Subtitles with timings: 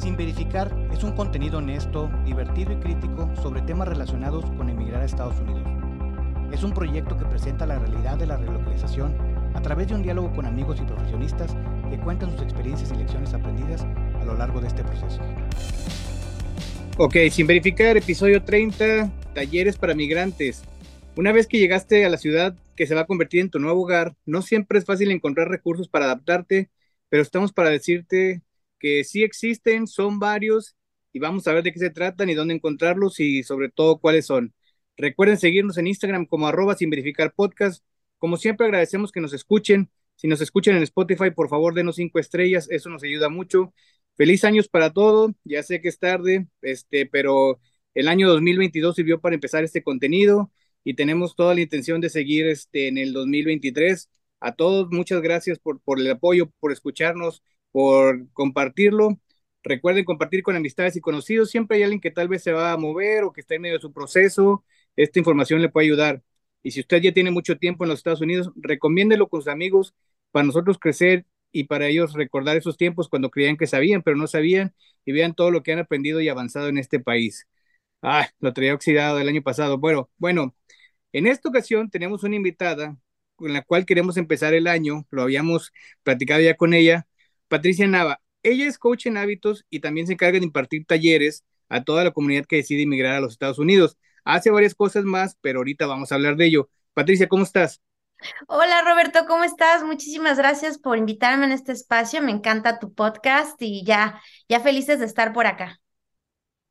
[0.00, 5.04] Sin verificar es un contenido honesto, divertido y crítico sobre temas relacionados con emigrar a
[5.04, 5.68] Estados Unidos.
[6.50, 9.14] Es un proyecto que presenta la realidad de la relocalización
[9.52, 11.54] a través de un diálogo con amigos y profesionistas
[11.90, 15.20] que cuentan sus experiencias y lecciones aprendidas a lo largo de este proceso.
[16.96, 20.62] Ok, sin verificar, episodio 30, talleres para migrantes.
[21.14, 23.82] Una vez que llegaste a la ciudad que se va a convertir en tu nuevo
[23.82, 26.70] hogar, no siempre es fácil encontrar recursos para adaptarte,
[27.10, 28.40] pero estamos para decirte
[28.80, 30.76] que sí existen, son varios
[31.12, 34.26] y vamos a ver de qué se tratan y dónde encontrarlos y sobre todo cuáles
[34.26, 34.54] son.
[34.96, 37.84] Recuerden seguirnos en Instagram como arroba sin verificar podcast.
[38.18, 39.90] Como siempre agradecemos que nos escuchen.
[40.16, 43.72] Si nos escuchan en Spotify, por favor denos cinco estrellas, eso nos ayuda mucho.
[44.16, 47.60] Feliz años para todo, ya sé que es tarde, este, pero
[47.94, 50.52] el año 2022 sirvió para empezar este contenido
[50.84, 54.10] y tenemos toda la intención de seguir este, en el 2023.
[54.40, 59.18] A todos, muchas gracias por, por el apoyo, por escucharnos, por compartirlo.
[59.62, 61.50] Recuerden compartir con amistades y conocidos.
[61.50, 63.76] Siempre hay alguien que tal vez se va a mover o que está en medio
[63.76, 64.64] de su proceso.
[64.96, 66.22] Esta información le puede ayudar.
[66.62, 69.94] Y si usted ya tiene mucho tiempo en los Estados Unidos, recomiéndelo con sus amigos
[70.30, 74.26] para nosotros crecer y para ellos recordar esos tiempos cuando creían que sabían, pero no
[74.26, 77.46] sabían y vean todo lo que han aprendido y avanzado en este país.
[78.02, 79.78] Ah, lo traía oxidado del año pasado.
[79.78, 80.54] Bueno, bueno,
[81.12, 82.96] en esta ocasión tenemos una invitada
[83.36, 85.06] con la cual queremos empezar el año.
[85.10, 85.72] Lo habíamos
[86.02, 87.06] platicado ya con ella
[87.50, 88.22] Patricia Nava.
[88.44, 92.12] Ella es coach en hábitos y también se encarga de impartir talleres a toda la
[92.12, 93.98] comunidad que decide emigrar a los Estados Unidos.
[94.24, 96.70] Hace varias cosas más, pero ahorita vamos a hablar de ello.
[96.94, 97.82] Patricia, ¿cómo estás?
[98.46, 99.82] Hola Roberto, ¿cómo estás?
[99.82, 102.22] Muchísimas gracias por invitarme en este espacio.
[102.22, 105.80] Me encanta tu podcast y ya, ya felices de estar por acá.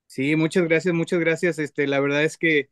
[0.06, 1.60] Sí, muchas gracias, muchas gracias.
[1.60, 2.70] Este, la verdad es que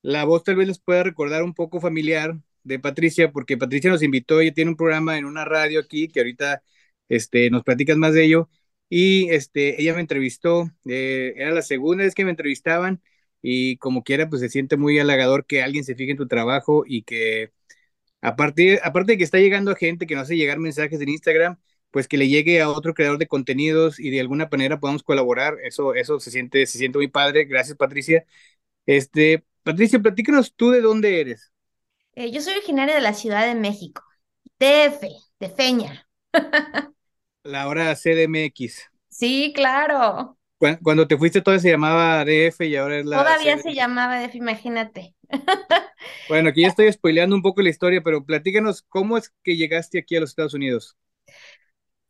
[0.00, 4.02] la voz tal vez les pueda recordar un poco familiar de Patricia, porque Patricia nos
[4.02, 6.62] invitó, ella tiene un programa en una radio aquí que ahorita
[7.08, 8.48] este, nos platicas más de ello.
[8.88, 13.02] Y este, ella me entrevistó, eh, era la segunda vez que me entrevistaban
[13.42, 16.84] y como quiera, pues se siente muy halagador que alguien se fije en tu trabajo
[16.86, 17.52] y que
[18.20, 21.58] aparte, aparte de que está llegando a gente que nos hace llegar mensajes en Instagram,
[21.90, 25.58] pues que le llegue a otro creador de contenidos y de alguna manera podamos colaborar,
[25.64, 27.44] eso, eso se siente, se siente muy padre.
[27.44, 28.26] Gracias, Patricia.
[28.86, 31.52] Este, Patricia, platícanos tú de dónde eres.
[32.14, 34.02] Eh, yo soy originaria de la Ciudad de México,
[34.58, 35.08] DF,
[35.40, 36.08] de Feña.
[37.46, 38.90] La hora CDMX.
[39.08, 40.36] Sí, claro.
[40.58, 43.18] Cuando, te fuiste todavía se llamaba DF y ahora es la...
[43.18, 45.14] Todavía se llamaba DF, imagínate.
[46.28, 49.98] Bueno, aquí ya estoy spoileando un poco la historia, pero platícanos, ¿cómo es que llegaste
[49.98, 50.96] aquí a los Estados Unidos?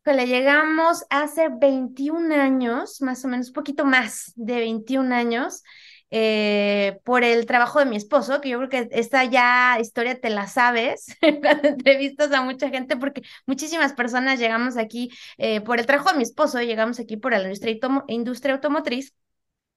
[0.02, 5.62] Pues le llegamos hace 21 años, más o menos, un poquito más de 21 años.
[6.10, 10.30] Eh, por el trabajo de mi esposo, que yo creo que esta ya historia te
[10.30, 11.06] la sabes
[11.42, 16.18] las entrevistas a mucha gente, porque muchísimas personas llegamos aquí eh, por el trabajo de
[16.18, 17.76] mi esposo, llegamos aquí por la industria,
[18.08, 19.14] industria automotriz.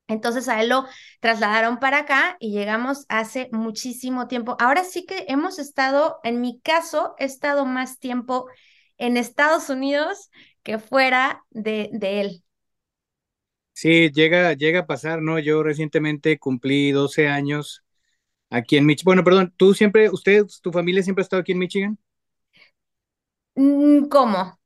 [0.08, 0.86] Entonces a él lo
[1.20, 4.58] trasladaron para acá y llegamos hace muchísimo tiempo.
[4.60, 8.48] Ahora sí que hemos estado, en mi caso, he estado más tiempo
[8.98, 10.32] en Estados Unidos
[10.64, 12.44] que fuera de, de él.
[13.80, 15.40] Sí, llega, llega a pasar, ¿no?
[15.40, 17.82] Yo recientemente cumplí 12 años
[18.50, 19.06] aquí en Michigan.
[19.06, 21.98] Bueno, perdón, ¿tú siempre, usted, tu familia siempre ha estado aquí en Michigan?
[23.56, 24.60] Mm, ¿Cómo?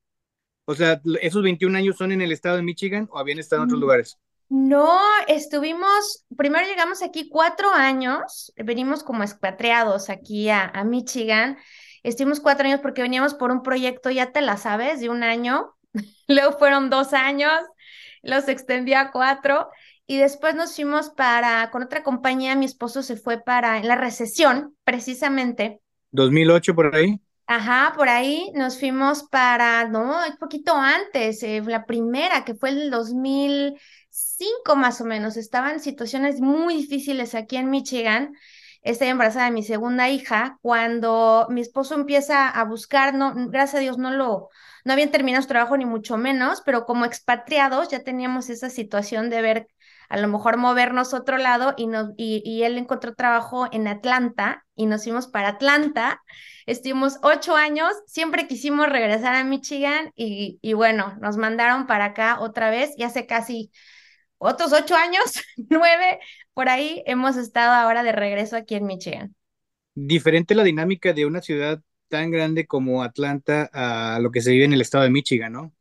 [0.66, 3.66] O sea, ¿esos 21 años son en el estado de Michigan o habían estado en
[3.68, 4.18] otros mm, lugares?
[4.50, 11.59] No, estuvimos, primero llegamos aquí cuatro años, venimos como expatriados aquí a, a Michigan.
[12.01, 15.75] Estuvimos cuatro años porque veníamos por un proyecto, ya te la sabes, de un año.
[16.28, 17.53] Luego fueron dos años
[18.24, 19.70] los extendió a cuatro
[20.08, 23.96] y después nos fuimos para, con otra compañía, mi esposo se fue para, en la
[23.96, 25.80] recesión, precisamente.
[26.12, 27.20] 2008 por ahí.
[27.46, 32.70] Ajá, por ahí nos fuimos para, no, un poquito antes, eh, la primera, que fue
[32.70, 35.38] el 2005 más o menos.
[35.38, 38.34] Estaban situaciones muy difíciles aquí en Michigan.
[38.84, 40.58] Estoy embarazada de mi segunda hija.
[40.62, 44.50] Cuando mi esposo empieza a buscar, no, gracias a Dios no lo,
[44.84, 49.30] no habían terminado su trabajo ni mucho menos, pero como expatriados ya teníamos esa situación
[49.30, 49.68] de ver
[50.10, 54.66] a lo mejor movernos a otro lado y, nos, y, él encontró trabajo en Atlanta
[54.75, 56.22] y nos fuimos para Atlanta.
[56.66, 62.40] Estuvimos ocho años, siempre quisimos regresar a Michigan y, y bueno, nos mandaron para acá
[62.42, 63.72] otra vez y hace casi
[64.38, 65.24] otros ocho años,
[65.69, 66.19] nueve,
[66.53, 69.35] por ahí hemos estado ahora de regreso aquí en Michigan.
[69.95, 74.65] Diferente la dinámica de una ciudad tan grande como Atlanta a lo que se vive
[74.65, 75.74] en el estado de Michigan, ¿no?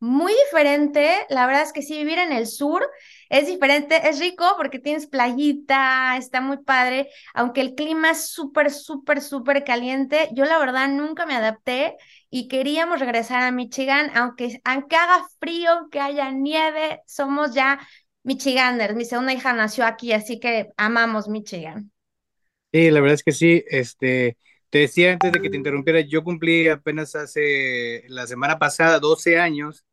[0.00, 1.26] muy diferente.
[1.30, 2.86] La verdad es que sí, vivir en el sur
[3.28, 8.70] es diferente, es rico porque tienes playita, está muy padre, aunque el clima es súper,
[8.70, 10.28] súper, súper caliente.
[10.34, 11.96] Yo la verdad nunca me adapté
[12.30, 17.80] y queríamos regresar a Michigan, aunque, aunque haga frío, que haya nieve, somos ya
[18.22, 18.94] Michiganders.
[18.94, 21.92] Mi segunda hija nació aquí, así que amamos Michigan.
[22.72, 23.64] Sí, la verdad es que sí.
[23.68, 24.36] Este,
[24.70, 29.38] te decía antes de que te interrumpiera, yo cumplí apenas hace la semana pasada 12
[29.38, 29.84] años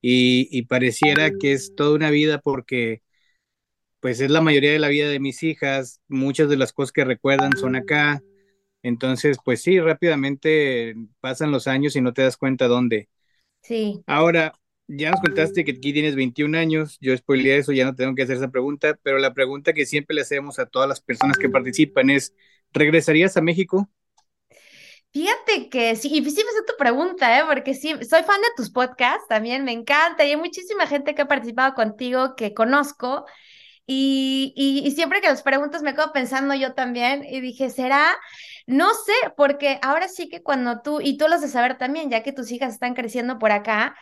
[0.00, 3.02] y, pareciera que es toda una vida porque
[4.00, 7.04] pues es la mayoría de la vida de mis hijas, muchas de las cosas que
[7.04, 8.22] recuerdan son acá,
[8.88, 13.08] entonces pues sí, rápidamente pasan los años y no te das cuenta dónde.
[13.62, 14.02] Sí.
[14.06, 14.52] Ahora,
[14.88, 18.22] ya nos contaste que aquí tienes 21 años, yo spoileé eso, ya no tengo que
[18.22, 21.48] hacer esa pregunta, pero la pregunta que siempre le hacemos a todas las personas que
[21.48, 22.34] participan es,
[22.72, 23.90] ¿regresarías a México?
[25.12, 27.42] Fíjate que sí, y sí me tu pregunta, ¿eh?
[27.48, 31.22] porque sí, soy fan de tus podcasts también, me encanta, y hay muchísima gente que
[31.22, 33.24] ha participado contigo que conozco,
[33.86, 38.16] y, y, siempre que los preguntas me quedo pensando yo también, y dije, ¿será?
[38.66, 42.22] No sé, porque ahora sí que cuando tú, y tú lo de saber también, ya
[42.24, 43.94] que tus hijas están creciendo por acá,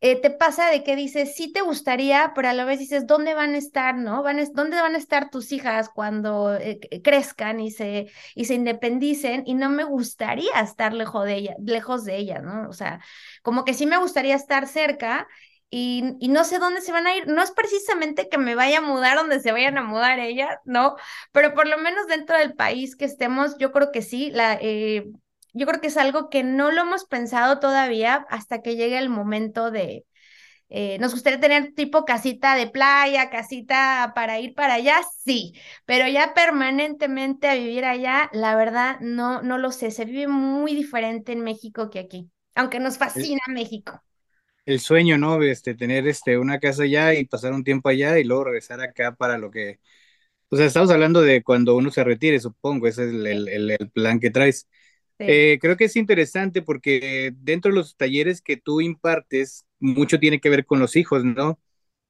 [0.00, 3.34] eh, te pasa de que dices, sí te gustaría, pero a la vez dices, ¿dónde
[3.34, 4.22] van a estar, no?
[4.54, 9.42] ¿Dónde van a estar tus hijas cuando eh, crezcan y se, y se independicen?
[9.46, 12.68] Y no me gustaría estar lejos de ella, lejos de ella, ¿no?
[12.68, 13.00] O sea,
[13.42, 15.26] como que sí me gustaría estar cerca
[15.76, 17.26] y, y, no sé dónde se van a ir.
[17.26, 20.94] No es precisamente que me vaya a mudar donde se vayan a mudar ellas, ¿no?
[21.32, 25.04] Pero por lo menos dentro del país que estemos, yo creo que sí, la, eh,
[25.52, 29.08] yo creo que es algo que no lo hemos pensado todavía hasta que llegue el
[29.08, 30.06] momento de,
[30.68, 35.54] eh, nos gustaría tener tipo casita de playa, casita para ir para allá, sí,
[35.86, 40.74] pero ya permanentemente a vivir allá, la verdad no, no lo sé, se vive muy
[40.74, 44.00] diferente en México que aquí, aunque nos fascina México.
[44.66, 45.42] El sueño, ¿no?
[45.42, 49.14] Este, tener este, una casa allá y pasar un tiempo allá y luego regresar acá
[49.14, 49.78] para lo que...
[50.50, 54.20] O sea, estamos hablando de cuando uno se retire, supongo, ese es el, el plan
[54.20, 54.68] que traes.
[55.26, 60.40] Eh, creo que es interesante porque dentro de los talleres que tú impartes, mucho tiene
[60.40, 61.60] que ver con los hijos, ¿no?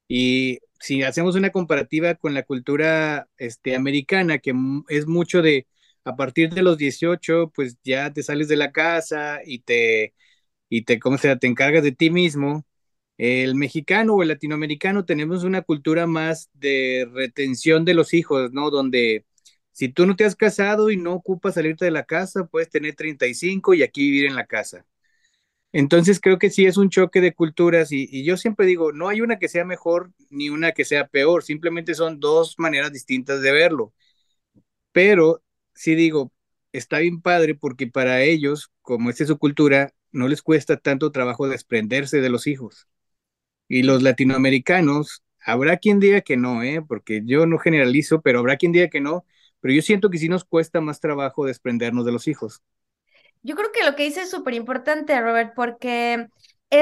[0.08, 4.54] Y si hacemos una comparativa con la cultura este, americana, que
[4.88, 5.66] es mucho de
[6.04, 10.14] a partir de los 18, pues ya te sales de la casa y te,
[10.68, 12.66] y te, ¿cómo se Te encargas de ti mismo.
[13.18, 18.70] El mexicano o el latinoamericano tenemos una cultura más de retención de los hijos, ¿no?
[18.70, 19.24] Donde
[19.72, 22.94] si tú no te has casado y no ocupas salirte de la casa, puedes tener
[22.96, 24.86] 35 y aquí vivir en la casa.
[25.72, 29.20] Entonces creo que sí es un choque de culturas y, yo siempre digo, no hay
[29.20, 33.52] una que sea mejor ni una que sea peor, simplemente son dos maneras distintas de
[33.52, 33.92] verlo.
[34.92, 35.42] Pero
[35.74, 36.32] sí digo,
[36.72, 41.12] está bien padre porque para ellos, como esta es su cultura, no les cuesta tanto
[41.12, 42.88] trabajo desprenderse de los hijos.
[43.68, 46.82] Y los latinoamericanos, habrá quien diga que no, ¿eh?
[46.86, 49.26] porque yo no generalizo, pero habrá quien diga que no,
[49.60, 52.62] pero yo siento que sí nos cuesta más trabajo desprendernos de los hijos.
[53.42, 56.28] Yo creo que lo que dices es súper importante, Robert, porque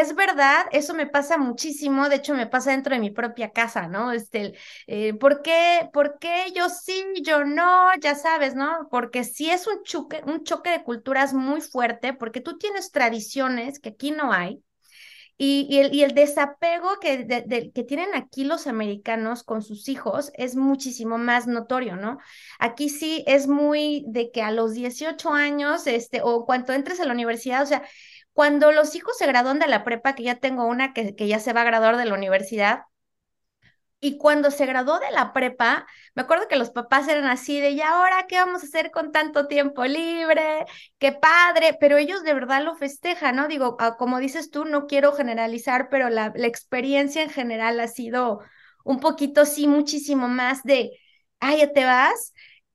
[0.00, 3.88] es verdad, eso me pasa muchísimo, de hecho me pasa dentro de mi propia casa,
[3.88, 4.12] ¿no?
[4.12, 4.54] Este,
[4.86, 7.90] eh, ¿por, qué, ¿Por qué yo sí, yo no?
[8.00, 8.88] Ya sabes, ¿no?
[8.90, 13.80] Porque sí es un choque, un choque de culturas muy fuerte, porque tú tienes tradiciones
[13.80, 14.62] que aquí no hay,
[15.38, 17.26] y, el, y el, desapego que,
[17.74, 22.18] que tienen aquí los americanos con sus hijos es muchísimo más notorio, ¿no?
[22.60, 27.06] Aquí sí es muy de que a los 18 años, este, o cuando entres a
[27.06, 27.82] la universidad, o sea,
[28.32, 31.52] cuando los hijos se gradúan de la prepa, que ya tengo una que, ya se
[31.52, 32.82] va a graduar de la universidad,
[34.00, 35.86] y cuando se graduó de la prepa,
[36.16, 39.12] me acuerdo que los papás eran así de, ¿y ahora qué vamos a hacer con
[39.12, 40.66] tanto tiempo libre?
[40.98, 43.46] Qué padre, pero ellos de verdad lo festejan, ¿no?
[43.46, 47.86] Digo, ah, como dices tú, no quiero generalizar, pero la, la experiencia en general ha
[47.86, 48.40] sido
[48.84, 50.90] un poquito, sí, muchísimo más de,
[51.38, 52.32] ay, ya te vas,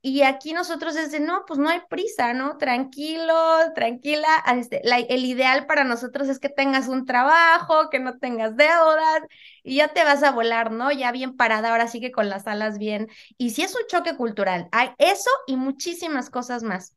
[0.10, 2.58] y aquí nosotros desde, no, pues no hay prisa, ¿no?
[2.58, 3.34] Tranquilo,
[3.76, 4.28] tranquila.
[4.56, 4.82] Este,
[5.14, 9.22] el ideal para nosotros es que tengas un trabajo, que no tengas deudas
[9.64, 10.92] y ya te vas a volar, ¿no?
[10.92, 13.08] Ya bien parada, ahora sigue con las alas bien.
[13.38, 16.96] Y si es un choque cultural, hay eso y muchísimas cosas más.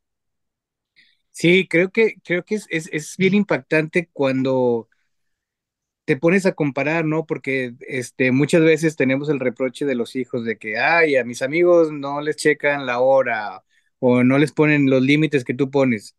[1.31, 4.89] Sí, creo que, creo que es, es, es bien impactante cuando
[6.05, 7.25] te pones a comparar, ¿no?
[7.25, 11.41] Porque este, muchas veces tenemos el reproche de los hijos de que, ay, a mis
[11.41, 13.63] amigos no les checan la hora
[13.99, 16.15] o no les ponen los límites que tú pones.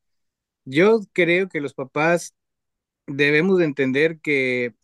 [0.64, 2.34] Yo creo que los papás
[3.06, 4.74] debemos de entender que,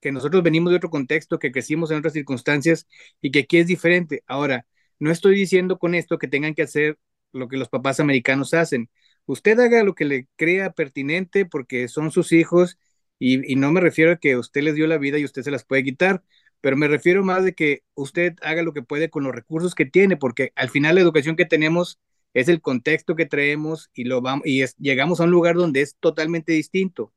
[0.00, 2.86] que nosotros venimos de otro contexto, que crecimos en otras circunstancias
[3.20, 4.22] y que aquí es diferente.
[4.26, 4.66] Ahora,
[4.98, 6.98] no estoy diciendo con esto que tengan que hacer
[7.32, 8.90] lo que los papás americanos hacen.
[9.26, 12.78] Usted haga lo que le crea pertinente porque son sus hijos
[13.18, 15.64] Y, no me refiero a que usted les dio la vida y usted se las
[15.64, 16.22] puede quitar,
[16.60, 19.86] pero me refiero más de que usted haga lo que puede con los recursos que
[19.86, 22.00] tiene, porque al final la educación que tenemos
[22.34, 25.96] es el contexto que traemos y, lo vamos, y llegamos a un lugar donde es
[26.00, 27.12] totalmente distinto.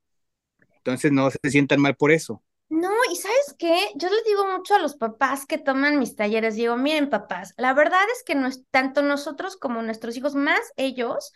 [0.78, 2.44] Entonces no se sientan mal por eso.
[2.70, 6.56] No, y sabes qué, yo les digo mucho a los papás que toman mis talleres,
[6.56, 10.60] digo, miren papás, la verdad es que no es, tanto nosotros como nuestros hijos, más
[10.76, 11.32] ellos,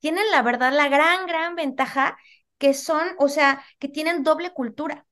[0.00, 2.16] tienen la verdad la gran, gran ventaja
[2.62, 3.50] que son, o sea,
[3.80, 5.06] que tienen doble cultura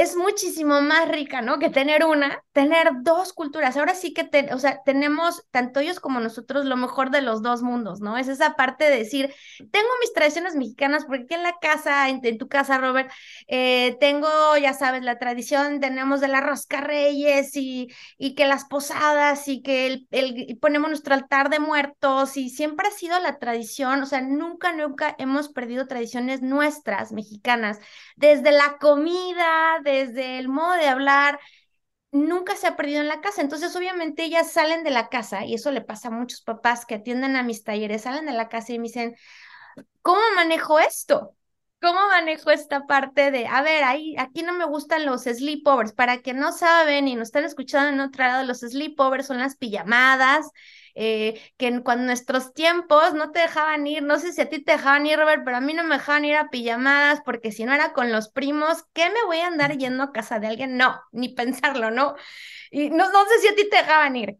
[0.00, 1.58] es muchísimo más rica, ¿no?
[1.58, 3.76] Que tener una, tener dos culturas.
[3.76, 7.60] Ahora sí que, o sea, tenemos tanto ellos como nosotros lo mejor de los dos
[7.60, 8.16] mundos, ¿no?
[8.16, 9.34] Es esa parte de decir,
[9.70, 13.10] tengo mis tradiciones mexicanas, porque en la casa, en, tu casa, Robert,
[13.46, 18.64] eh, tengo, ya sabes, la tradición, tenemos de la rosca reyes y, y que las
[18.64, 24.02] posadas y que el, ponemos nuestro altar de muertos y siempre ha sido la tradición,
[24.02, 27.80] o sea, nunca, nunca hemos perdido tradiciones nuestras, mexicanas,
[28.16, 31.40] desde la comida, desde el modo de hablar,
[32.12, 33.42] nunca se ha perdido en la casa.
[33.42, 36.96] Entonces, obviamente, ellas salen de la casa, y eso le pasa a muchos papás que
[36.96, 39.16] atienden a mis talleres, salen de la casa y me dicen,
[40.02, 41.36] ¿cómo manejo esto?
[41.80, 46.18] ¿Cómo manejo esta parte de, a ver, ahí, aquí no me gustan los sleepovers, para
[46.22, 50.50] que no saben y no están escuchando en otro lado, los sleepovers son las pijamadas,
[50.94, 54.62] eh, que en cuando nuestros tiempos no te dejaban ir, no sé si a ti
[54.62, 57.64] te dejaban ir, Robert, pero a mí no me dejaban ir a pijamadas porque si
[57.64, 60.76] no era con los primos, ¿qué me voy a andar yendo a casa de alguien?
[60.76, 62.14] No, ni pensarlo, ¿no?
[62.70, 64.38] Y no, no sé si a ti te dejaban ir.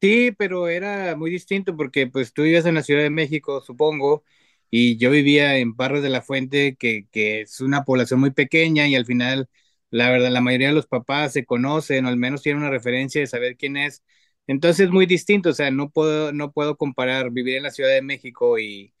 [0.00, 4.24] Sí, pero era muy distinto porque pues tú vivías en la Ciudad de México, supongo,
[4.68, 8.88] y yo vivía en Barros de la Fuente, que, que es una población muy pequeña
[8.88, 9.48] y al final,
[9.90, 13.20] la verdad, la mayoría de los papás se conocen o al menos tienen una referencia
[13.20, 14.02] de saber quién es
[14.46, 17.90] entonces es muy distinto, o sea, no puedo, no puedo comparar vivir en la Ciudad
[17.90, 18.94] de México y,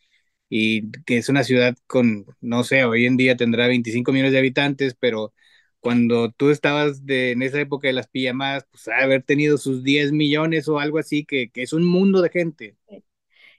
[0.48, 4.38] y que es una ciudad con, no sé, hoy en día tendrá 25 millones de
[4.40, 5.34] habitantes, pero
[5.80, 10.12] cuando tú estabas de, en esa época de las pijamadas, pues haber tenido sus 10
[10.12, 12.76] millones o algo así, que, que es un mundo de gente.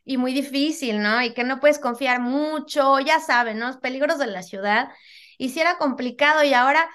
[0.06, 1.22] Y muy difícil, ¿no?
[1.22, 3.60] Y que no puedes confiar mucho, ya saben.
[3.60, 4.90] Los peligros de la ciudad.
[5.38, 6.90] Y si era complicado y ahora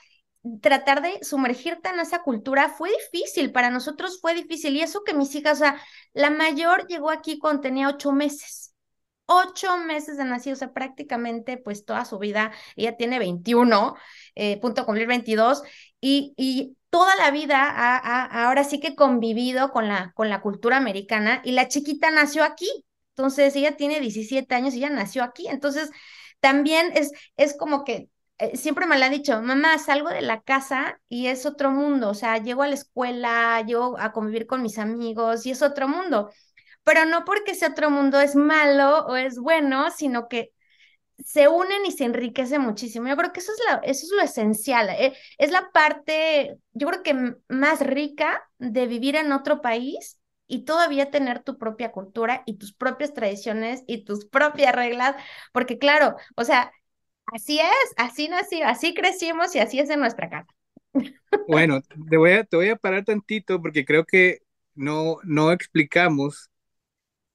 [0.61, 4.77] tratar de sumergirte en esa cultura fue difícil, para nosotros fue difícil.
[4.77, 5.81] Y eso que mis hijas, o sea,
[6.13, 8.75] la mayor llegó aquí cuando tenía ocho meses.
[9.27, 13.95] Ocho meses de nacido, o sea, prácticamente pues toda su vida, ella tiene 21,
[14.35, 15.63] eh, punto cumplir 22,
[16.01, 17.61] y, y toda la vida
[18.47, 22.87] ahora sí que convivido con la, con la cultura americana, y la chiquita nació aquí,
[23.11, 25.91] entonces ella tiene 17 años y ella nació aquí, entonces
[26.41, 30.41] también es, es como que eh, siempre me lo ha dicho, mamá, salgo de la
[30.43, 34.63] casa y es otro mundo, o sea, llego a la escuela, llego a convivir con
[34.63, 36.31] mis amigos y es otro mundo,
[36.85, 40.53] pero no porque ese otro mundo es malo o es bueno, sino que
[41.25, 43.09] se unen y se enriquece muchísimo.
[43.09, 46.89] Yo creo que eso es, la, eso es lo esencial, eh, es la parte, yo
[46.89, 52.43] creo que más rica de vivir en otro país y todavía tener tu propia cultura
[52.47, 55.17] y tus propias tradiciones y tus propias reglas,
[55.53, 56.73] porque claro, o sea,
[57.33, 60.55] Así es, así nació, así crecimos y así es en nuestra casa.
[61.47, 61.81] Bueno,
[62.11, 64.41] te voy a, te voy a parar tantito porque creo que
[64.75, 66.51] no, no explicamos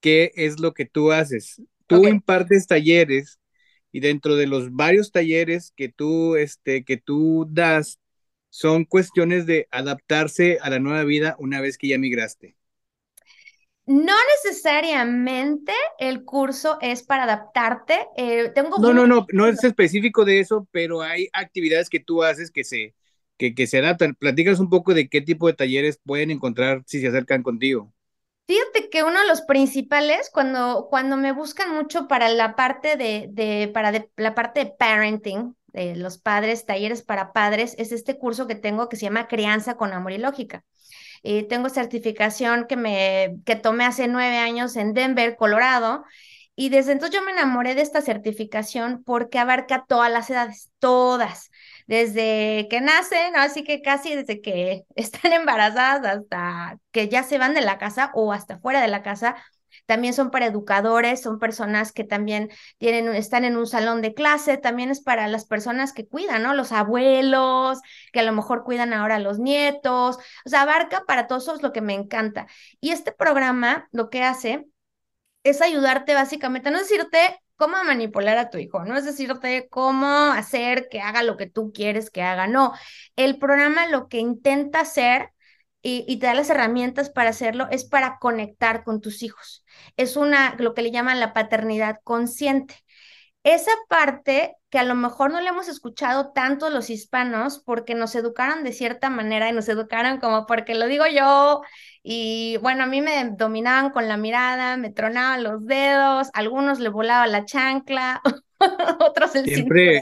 [0.01, 1.62] qué es lo que tú haces.
[1.88, 3.39] Tú impartes talleres
[3.91, 8.00] y dentro de los varios talleres que tú, este, que tú das,
[8.50, 12.55] son cuestiones de adaptarse a la nueva vida una vez que ya migraste.
[13.85, 14.13] No
[14.43, 18.07] necesariamente el curso es para adaptarte.
[18.15, 22.23] Eh, tengo no, no, no, no es específico de eso, pero hay actividades que tú
[22.23, 22.95] haces que se,
[23.37, 24.15] que, que se adaptan.
[24.15, 27.93] Platícanos un poco de qué tipo de talleres pueden encontrar si se acercan contigo.
[28.47, 33.27] Fíjate que uno de los principales, cuando, cuando me buscan mucho para la parte de,
[33.31, 38.45] de para la parte de parenting, de los padres, talleres para padres, es este curso
[38.47, 40.63] que tengo que se llama Crianza con Amor y Lógica.
[41.24, 46.03] Eh, tengo certificación que, me, que tomé hace nueve años en Denver, Colorado.
[46.56, 51.50] Y desde entonces yo me enamoré de esta certificación porque abarca todas las edades, todas,
[51.88, 57.53] desde que nacen, así que casi desde que están embarazadas hasta que ya se van
[57.56, 59.36] de la casa o hasta fuera de la casa,
[59.93, 64.57] también son para educadores, son personas que también tienen, están en un salón de clase,
[64.57, 66.55] también es para las personas que cuidan, ¿no?
[66.55, 67.79] Los abuelos,
[68.12, 71.55] que a lo mejor cuidan ahora a los nietos, o sea, abarca para todos, eso
[71.55, 72.47] es lo que me encanta.
[72.81, 74.65] Y este programa lo que hace
[75.43, 80.89] es ayudarte básicamente, no decirte cómo manipular a tu hijo, no es decirte cómo hacer
[80.89, 82.73] que haga lo que tú quieres que haga, no.
[83.15, 85.29] El programa lo que intenta hacer
[85.83, 89.65] y, te da las herramientas para hacerlo, es para conectar con tus hijos.
[89.97, 92.75] Es una, lo que le llaman la paternidad consciente.
[93.43, 98.15] esa parte que a lo mejor no le hemos escuchado tanto los hispanos porque nos
[98.15, 101.61] educaron de cierta manera y nos educaron como porque lo digo yo
[102.01, 106.89] y bueno, a mí me dominaban con la mirada, me tronaban los dedos, algunos le
[106.89, 108.21] volaba la chancla,
[108.99, 110.01] otros el siempre,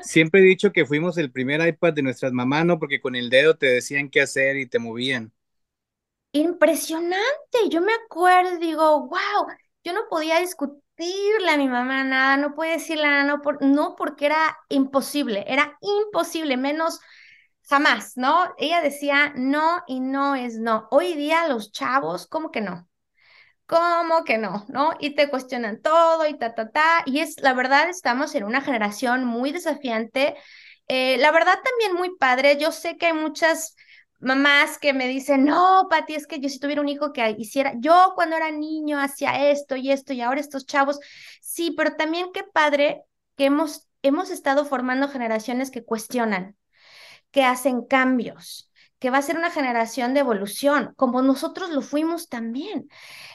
[0.00, 2.78] siempre he dicho que fuimos el primer iPad de nuestras mamás, ¿no?
[2.78, 5.32] Porque con el dedo te decían qué hacer y te movían.
[6.32, 9.46] Impresionante, yo me acuerdo, digo, wow,
[9.84, 13.60] yo no podía discutir decirle a mi mamá nada, no puede decirle nada, no, por,
[13.62, 17.00] no porque era imposible, era imposible, menos
[17.68, 18.54] jamás, ¿no?
[18.58, 20.86] Ella decía no y no es no.
[20.90, 22.88] Hoy día los chavos, ¿cómo que no?
[23.66, 24.66] ¿Cómo que no?
[24.68, 24.92] ¿No?
[25.00, 27.02] Y te cuestionan todo y ta, ta, ta.
[27.06, 30.36] Y es, la verdad, estamos en una generación muy desafiante.
[30.88, 32.58] Eh, la verdad, también muy padre.
[32.58, 33.74] Yo sé que hay muchas
[34.20, 37.72] mamás que me dicen, no, Pati, es que yo si tuviera un hijo que hiciera,
[37.78, 40.98] yo cuando era niño hacía esto y esto y ahora estos chavos,
[41.40, 43.02] sí, pero también qué padre
[43.36, 46.56] que hemos, hemos estado formando generaciones que cuestionan,
[47.30, 48.70] que hacen cambios,
[49.04, 52.88] que va a ser una generación de evolución, como nosotros lo fuimos también.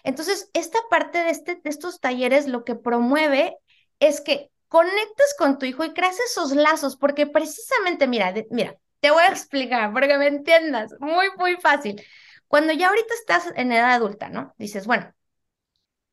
[0.03, 3.55] Entonces, esta parte de, este, de estos talleres lo que promueve
[3.99, 9.11] es que conectes con tu hijo y creas esos lazos, porque precisamente, mira, mira, te
[9.11, 10.95] voy a explicar porque me entiendas.
[10.99, 12.01] Muy, muy fácil.
[12.47, 14.55] Cuando ya ahorita estás en edad adulta, ¿no?
[14.57, 15.13] Dices, bueno,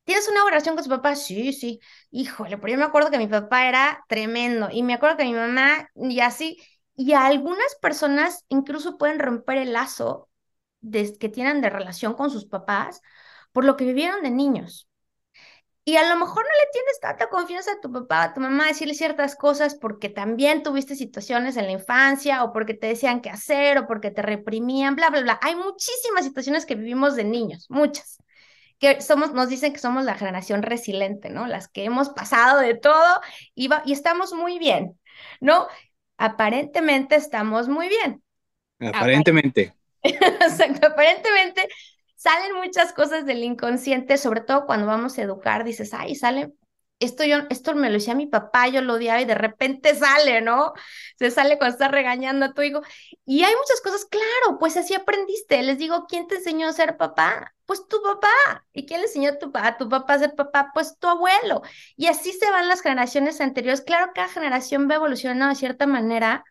[0.05, 1.17] ¿tienes una relación con tu papá?
[1.17, 1.81] Sí, sí.
[2.11, 5.33] Híjole, pero yo me acuerdo que mi papá era tremendo y me acuerdo que mi
[5.35, 6.59] mamá y así.
[6.97, 10.29] Y algunas personas incluso pueden romper el lazo
[11.21, 13.03] que tienen de relación con sus papás
[13.53, 14.89] por lo que vivieron de niños.
[15.85, 18.65] Y a lo mejor no le tienes tanta confianza a tu papá, a tu mamá,
[18.65, 23.21] a decirle ciertas cosas porque también tuviste situaciones en la infancia o porque te decían
[23.21, 25.39] qué hacer o porque te reprimían, bla, bla, bla.
[25.43, 28.19] Hay muchísimas situaciones que vivimos de niños, muchas,
[28.81, 31.47] que somos, nos dicen que somos la generación resiliente, ¿no?
[31.47, 33.21] Las que hemos pasado de todo
[33.55, 34.99] y, y estamos muy bien,
[35.41, 35.69] ¿no?
[36.19, 38.23] Aparentemente estamos muy bien.
[38.81, 39.75] Aparentemente.
[40.03, 41.69] Exacto, aparentemente
[42.17, 46.53] salen muchas cosas del inconsciente, sobre todo cuando vamos a educar, dices, ay, sale,
[46.99, 50.41] esto, yo, esto me lo decía mi papá, yo lo odiaba y de repente sale,
[50.41, 50.73] ¿no?
[51.19, 52.81] Se sale cuando estás regañando a tu hijo.
[53.27, 55.63] Y hay muchas cosas, claro, pues así aprendiste.
[55.63, 57.55] Les digo, ¿quién te enseñó a ser papá?
[57.67, 58.29] Pues tu papá.
[58.73, 60.71] ¿Y quién le enseñó a tu, a tu papá a ser papá?
[60.73, 61.63] Pues tu abuelo.
[61.97, 63.83] Y así se van las generaciones anteriores.
[63.83, 66.45] Claro, cada generación va evolucionando de cierta manera,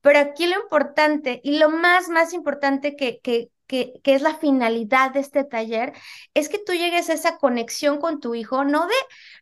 [0.00, 5.12] pero aquí lo importante y lo más, más importante que, que, que, es la finalidad
[5.12, 5.92] de este taller,
[6.34, 8.94] es que tú llegues a esa conexión con tu hijo, no de,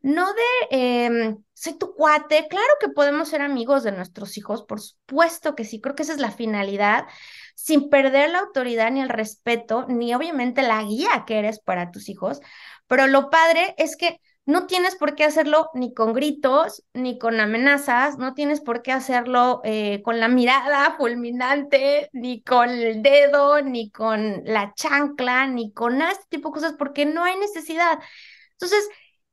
[0.03, 4.81] no de, eh, soy tu cuate, claro que podemos ser amigos de nuestros hijos, por
[4.81, 7.07] supuesto que sí, creo que esa es la finalidad,
[7.55, 12.11] sin perder la autoridad ni el respeto, ni obviamente la guía que eres para tus
[12.11, 12.41] hijos,
[12.87, 17.39] pero lo padre es que no tienes por qué hacerlo ni con gritos, ni con
[17.39, 23.61] amenazas, no tienes por qué hacerlo eh, con la mirada fulminante, ni con el dedo,
[23.61, 27.99] ni con la chancla, ni con este tipo de cosas, porque no hay necesidad.
[28.53, 28.89] Entonces,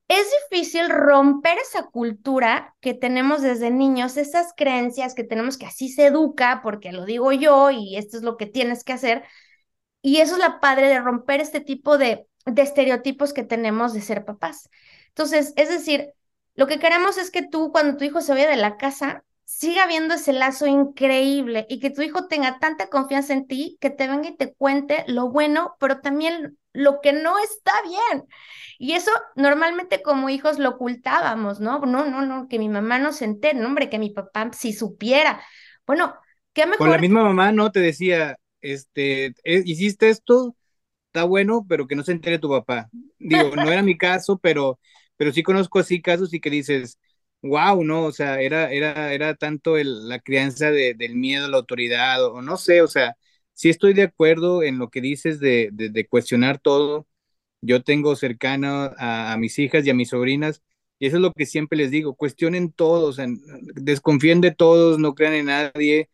[0.09, 5.87] es difícil romper esa cultura que tenemos desde niños, esas creencias que tenemos que así
[5.87, 9.23] se educa, porque lo digo yo y esto es lo que tienes que hacer.
[10.01, 14.01] Y eso es la padre de romper este tipo de, de estereotipos que tenemos de
[14.01, 14.69] ser papás.
[15.15, 16.09] Entonces, es decir,
[16.55, 19.87] lo que queremos es que tú, cuando tu hijo se vaya de la casa, siga
[19.87, 24.07] viendo ese lazo increíble y que tu hijo tenga tanta confianza en ti que te
[24.07, 28.25] venga y te cuente lo bueno, pero también lo que no está bien.
[28.77, 31.79] Y eso normalmente como hijos lo ocultábamos, ¿no?
[31.79, 34.73] No, no, no, que mi mamá no se entere, no, hombre, que mi papá si
[34.73, 35.41] supiera.
[35.87, 36.13] Bueno,
[36.51, 36.79] qué mejor.
[36.79, 37.71] Con la misma mamá, ¿no?
[37.71, 40.55] Te decía, este, eh, hiciste esto,
[41.07, 42.89] está bueno, pero que no se entere tu papá.
[43.19, 44.79] Digo, no era mi caso, pero
[45.17, 46.99] pero sí conozco así casos y que dices,
[47.41, 48.05] wow, ¿no?
[48.05, 52.23] O sea, era, era, era tanto el, la crianza de, del miedo a la autoridad,
[52.25, 53.15] o, no sé, o sea,
[53.53, 57.07] sí estoy de acuerdo en lo que dices de, de, cuestionar todo.
[57.61, 60.61] Yo tengo cercano a, mis hijas y a mis sobrinas,
[60.99, 63.13] y eso es lo que siempre les digo, cuestionen todo,
[63.75, 66.09] desconfíen de todos, no crean en nadie,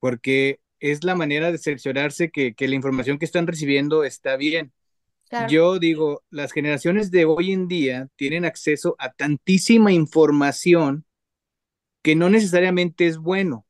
[0.00, 4.72] porque es la manera de cerciorarse que, que la información que están recibiendo está bien.
[5.48, 11.04] Yo digo, las generaciones de hoy en día tienen acceso a tantísima información
[12.02, 13.66] que no necesariamente es bueno.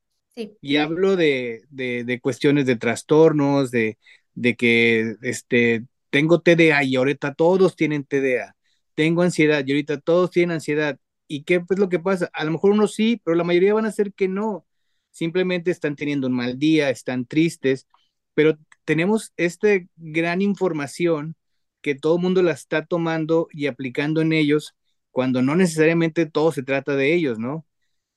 [0.63, 3.99] Y hablo de, de, cuestiones de trastornos, de,
[4.35, 8.57] de que este, tengo TDA y ahorita todos tienen TDA.
[8.95, 10.99] Tengo ansiedad y ahorita todos tienen ansiedad.
[11.29, 12.31] ¿Y qué es lo que pasa?
[12.33, 14.67] A lo mejor uno sí, pero la mayoría van a ser que no.
[15.11, 17.87] Simplemente están teniendo un mal día, están tristes,
[18.35, 21.37] pero tenemos esta gran información
[21.83, 24.75] que todo el mundo la está tomando y aplicando en ellos
[25.11, 27.67] cuando no necesariamente todo se trata de ellos, ¿no?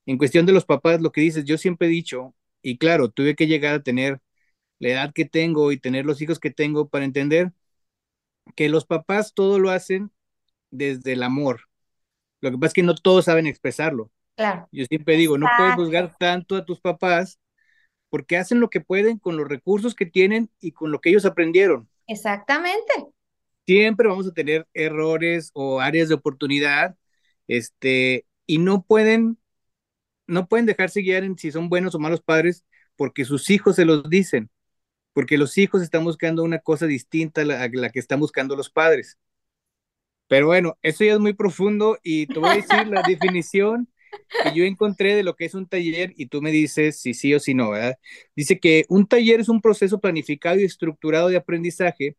[0.06, 3.36] En cuestión de los papás, lo que dices, yo siempre he dicho, y claro, tuve
[3.36, 4.22] que llegar a tener
[4.80, 7.54] la edad que tengo y tener los hijos que tengo para entender
[8.56, 10.12] que los papás todo lo hacen
[10.72, 11.62] desde el amor.
[12.42, 14.12] Lo que pasa es que no todos saben expresarlo.
[14.36, 14.68] Claro.
[14.72, 17.40] Yo siempre digo, no puedes juzgar tanto a tus papás
[18.10, 21.26] porque hacen lo que pueden con los recursos que tienen y con lo que ellos
[21.26, 21.90] aprendieron.
[22.08, 22.94] Exactamente.
[23.66, 26.98] Siempre vamos a tener errores o áreas de oportunidad,
[27.48, 29.38] este, y no pueden,
[30.28, 32.66] no pueden dejarse guiar en si son buenos o malos padres
[32.98, 34.50] porque sus hijos se los dicen,
[35.14, 38.56] porque los hijos están buscando una cosa distinta a la, a la que están buscando
[38.56, 39.18] los padres.
[40.28, 43.90] Pero bueno, eso ya es muy profundo y te voy a decir la definición
[44.44, 47.34] que yo encontré de lo que es un taller y tú me dices si sí
[47.34, 47.98] o si no, ¿verdad?
[48.36, 52.18] Dice que un taller es un proceso planificado y estructurado de aprendizaje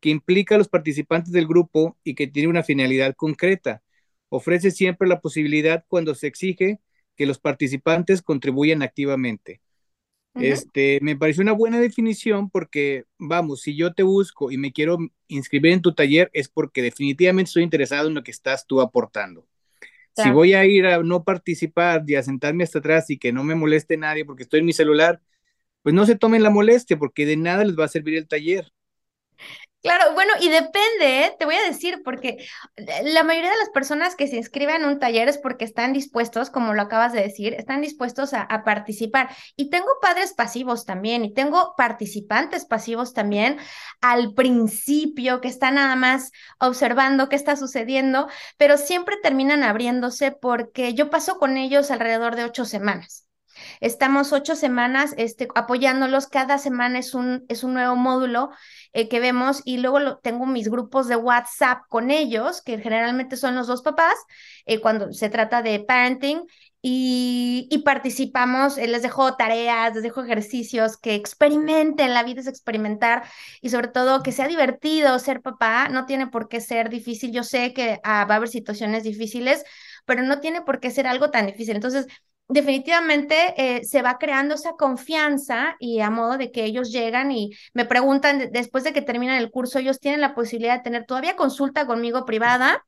[0.00, 3.82] que implica a los participantes del grupo y que tiene una finalidad concreta.
[4.28, 6.80] Ofrece siempre la posibilidad cuando se exige
[7.16, 9.60] que los participantes contribuyan activamente.
[10.38, 14.98] Este, me pareció una buena definición porque, vamos, si yo te busco y me quiero
[15.28, 19.46] inscribir en tu taller es porque definitivamente estoy interesado en lo que estás tú aportando.
[20.12, 23.44] Si voy a ir a no participar y a sentarme hasta atrás y que no
[23.44, 25.20] me moleste nadie porque estoy en mi celular,
[25.82, 28.72] pues no se tomen la molestia porque de nada les va a servir el taller.
[29.86, 31.36] Claro, bueno, y depende, ¿eh?
[31.38, 32.44] te voy a decir, porque
[33.04, 36.50] la mayoría de las personas que se inscriben en un taller es porque están dispuestos,
[36.50, 39.28] como lo acabas de decir, están dispuestos a, a, participar.
[39.54, 43.58] Y tengo padres pasivos también, y tengo participantes pasivos también
[44.00, 50.94] al principio, que están nada más observando qué está sucediendo, pero siempre terminan abriéndose porque
[50.94, 53.25] yo paso con ellos alrededor de ocho semanas.
[53.80, 56.26] Estamos ocho semanas este, apoyándolos.
[56.28, 58.50] Cada semana es un, es un nuevo módulo
[58.92, 63.36] eh, que vemos y luego lo, tengo mis grupos de WhatsApp con ellos, que generalmente
[63.36, 64.14] son los dos papás,
[64.66, 66.42] eh, cuando se trata de parenting.
[66.88, 72.46] Y, y, participamos, eh, les dejo tareas, les dejo ejercicios, que experimenten, la vida es
[72.46, 73.24] experimentar
[73.60, 77.42] y sobre todo que sea divertido ser papá, no tiene por qué ser difícil, yo
[77.42, 79.64] sé que ah, va a haber situaciones difíciles,
[80.04, 81.74] pero no tiene por qué ser algo tan difícil.
[81.74, 82.06] Entonces,
[82.48, 87.50] definitivamente eh, se va creando esa confianza y a modo de que ellos llegan y
[87.74, 91.36] me preguntan después de que terminan el curso, ellos tienen la posibilidad de tener todavía
[91.36, 92.84] consulta conmigo privada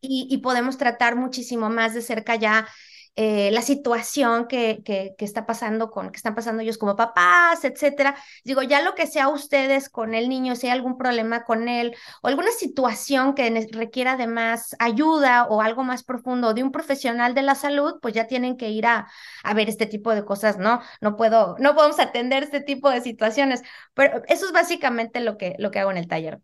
[0.00, 2.68] y, y podemos tratar muchísimo más de cerca ya
[3.16, 8.16] eh, la situación que, que, está pasando con, que están pasando ellos como papás, etcétera.
[8.44, 11.94] Digo, ya lo que sea ustedes con el niño, si hay algún problema con él
[12.22, 17.34] o alguna situación que requiera de más ayuda o algo más profundo de un profesional
[17.34, 19.08] de la salud, pues ya tienen que ir a,
[19.44, 20.80] a ver este tipo de cosas, ¿no?
[21.00, 23.62] No puedo, no podemos atender este tipo de situaciones,
[23.94, 26.40] pero eso es básicamente lo que, lo que hago en el taller.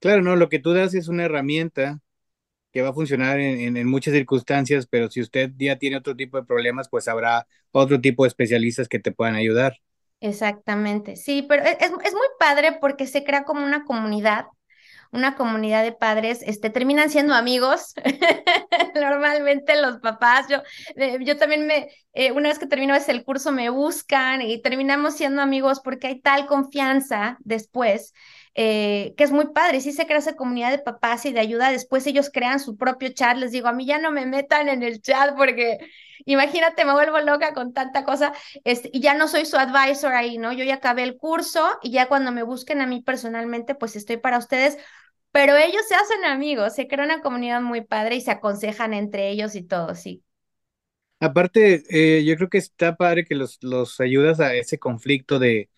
[0.00, 2.00] Claro, no, lo que tú das es una herramienta
[2.78, 6.36] que va a funcionar en, en, muchas circunstancias, pero si usted ya tiene otro tipo
[6.36, 9.80] de problemas, pues habrá otro tipo de especialistas que te puedan ayudar.
[10.20, 14.46] Exactamente, sí, pero e, es, es muy padre porque se crea como una comunidad,
[15.10, 17.94] una comunidad de padres, este, terminan siendo amigos.
[18.94, 20.62] Normalmente los papás, yo,
[20.94, 24.62] eh, yo también me, eh, una vez que termino ese el curso, me buscan y
[24.62, 28.12] terminamos siendo amigos porque hay tal confianza después
[28.60, 31.70] eh, que es muy padre, sí se crea esa comunidad de papás y de ayuda,
[31.70, 34.82] después ellos crean su propio chat, les digo, a mí ya no me metan en
[34.82, 35.78] el chat porque
[36.26, 38.32] imagínate, me vuelvo loca con tanta cosa,
[38.64, 40.52] este, y ya no soy su advisor ahí, ¿no?
[40.52, 44.16] Yo ya acabé el curso y ya cuando me busquen a mí personalmente, pues estoy
[44.18, 44.76] para ustedes,
[45.32, 49.30] pero ellos se hacen amigos, se crea una comunidad muy padre y se aconsejan entre
[49.30, 50.24] ellos y todo, sí.
[51.20, 55.68] Aparte, eh, yo creo que está padre que los, los ayudas a ese conflicto de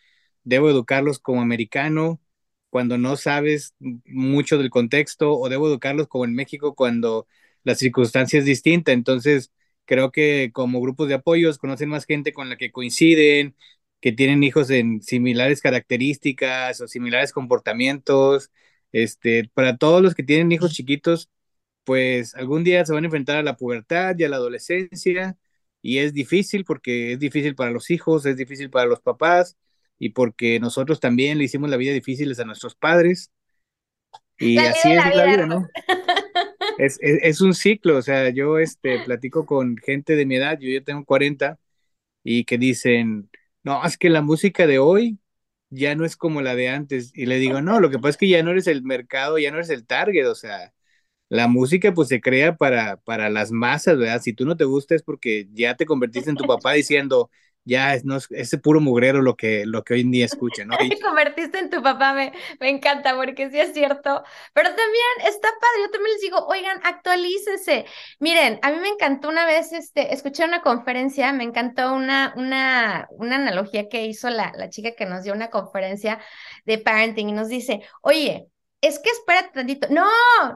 [0.45, 2.21] debo educarlos como americano,
[2.71, 3.75] cuando no sabes
[4.07, 7.27] mucho del contexto o debo educarlos como en México cuando
[7.65, 8.93] la circunstancia es distinta.
[8.93, 9.53] Entonces,
[9.85, 13.57] creo que como grupos de apoyos conocen más gente con la que coinciden,
[14.01, 18.51] que tienen hijos en similares características o similares comportamientos.
[18.93, 21.31] Este, para todos los que tienen hijos chiquitos,
[21.85, 25.37] pues algún día se van a enfrentar a la pubertad y a la adolescencia
[25.83, 29.57] y es difícil porque es difícil para los hijos, es difícil para los papás
[30.01, 33.31] y porque nosotros también le hicimos la vida difícil a nuestros padres.
[34.39, 35.69] Y así es la vida, ¿no?
[36.79, 40.71] Es, es, un ciclo, o sea, yo este, platico con gente de mi edad, yo
[40.71, 41.59] ya tengo 40,
[42.25, 43.31] y que dicen,
[43.63, 45.19] no, es que la música de hoy
[45.69, 47.13] ya no es como la de antes.
[47.15, 49.51] Y le digo, no, lo que pasa es que ya no eres el mercado, ya
[49.51, 50.73] no eres el target, o sea,
[51.29, 54.23] la música pues se crea para, para las masas, ¿verdad?
[54.23, 57.31] Si tú no te gusta es porque ya te convertiste en tu papá diciendo,
[57.65, 60.77] ya es, no, ese puro mugrero lo que, lo que hoy en día escucha, ¿no?
[60.77, 65.49] Te convertiste en tu papá, me, me encanta porque sí es cierto, pero también está
[65.49, 67.87] padre, yo también les digo, oigan, actualícese.
[68.19, 73.07] Miren, a mí me encantó una vez, este, escuché una conferencia, me encantó una, una,
[73.11, 76.19] una analogía que hizo la, la chica que nos dio una conferencia
[76.65, 78.49] de parenting y nos dice, oye,
[78.81, 79.89] es que espérate tantito.
[79.91, 80.07] No,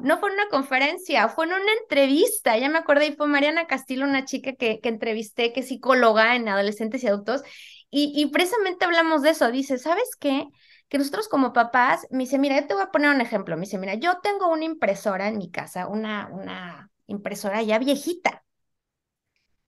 [0.03, 2.57] no fue una conferencia, fue en una entrevista.
[2.59, 6.37] Ya me acordé, y fue Mariana Castillo, una chica que, que entrevisté, que es psicóloga
[6.37, 7.43] en adolescentes y adultos,
[7.91, 9.51] y, y precisamente hablamos de eso.
[9.51, 10.49] Dice, ¿sabes qué?
[10.89, 13.57] Que nosotros como papás, me dice, mira, yo te voy a poner un ejemplo.
[13.57, 18.45] Me dice, mira, yo tengo una impresora en mi casa, una, una impresora ya viejita.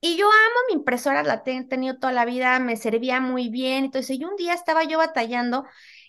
[0.00, 3.84] Y yo amo mi impresora, la he tenido toda la vida, me servía muy bien.
[3.86, 5.64] Entonces, y un día estaba yo batallando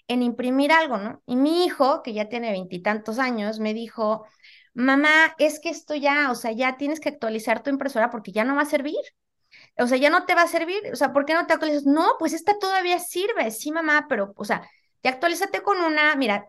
[0.08, 1.22] en imprimir algo, ¿no?
[1.26, 4.26] Y mi hijo, que ya tiene veintitantos años, me dijo,
[4.74, 8.44] mamá, es que esto ya, o sea, ya tienes que actualizar tu impresora porque ya
[8.44, 8.96] no va a servir.
[9.78, 10.82] O sea, ya no te va a servir.
[10.92, 11.86] O sea, ¿por qué no te actualizas?
[11.86, 13.52] No, pues esta todavía sirve.
[13.52, 14.68] Sí, mamá, pero, o sea,
[15.04, 16.46] ya actualízate con una, mira,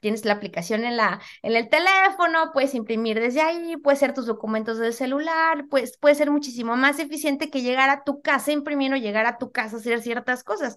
[0.00, 4.26] tienes la aplicación en, la, en el teléfono, puedes imprimir desde ahí, puedes hacer tus
[4.26, 8.92] documentos del celular, pues puede ser muchísimo más eficiente que llegar a tu casa, imprimir
[8.92, 10.76] o llegar a tu casa, hacer ciertas cosas.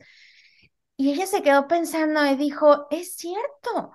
[1.00, 3.94] Y ella se quedó pensando y dijo, es cierto,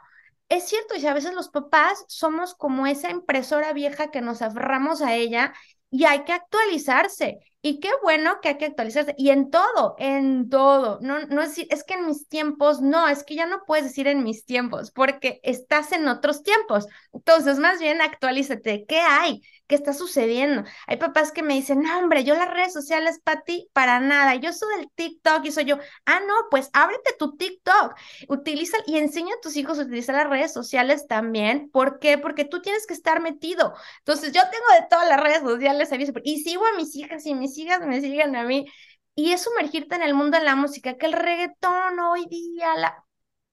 [0.49, 5.03] es cierto, y a veces los papás somos como esa impresora vieja que nos aferramos
[5.03, 5.53] a ella
[5.90, 7.40] y hay que actualizarse.
[7.61, 9.14] Y qué bueno que hay que actualizarse.
[9.19, 10.99] Y en todo, en todo.
[11.03, 14.07] No, no es, es que en mis tiempos, no, es que ya no puedes decir
[14.07, 16.87] en mis tiempos, porque estás en otros tiempos.
[17.12, 18.87] Entonces, más bien actualízate.
[18.87, 19.43] ¿Qué hay?
[19.66, 20.64] ¿Qué está sucediendo?
[20.87, 24.35] Hay papás que me dicen, no, hombre, yo las redes sociales para ti, para nada.
[24.35, 27.94] Yo soy del TikTok y soy yo, ah, no, pues ábrete tu TikTok.
[28.29, 31.70] Utiliza y enseña a tus hijos a utilizar las redes sociales también.
[31.70, 32.18] ¿Por qué?
[32.18, 33.74] Porque tú tienes que estar metido.
[34.00, 35.90] Entonces, yo tengo de todas las redes sociales
[36.24, 38.66] y sigo a mis hijas y mis sigas, me sigan a mí.
[39.14, 43.05] Y es sumergirte en el mundo de la música, que el reggaetón hoy día, la...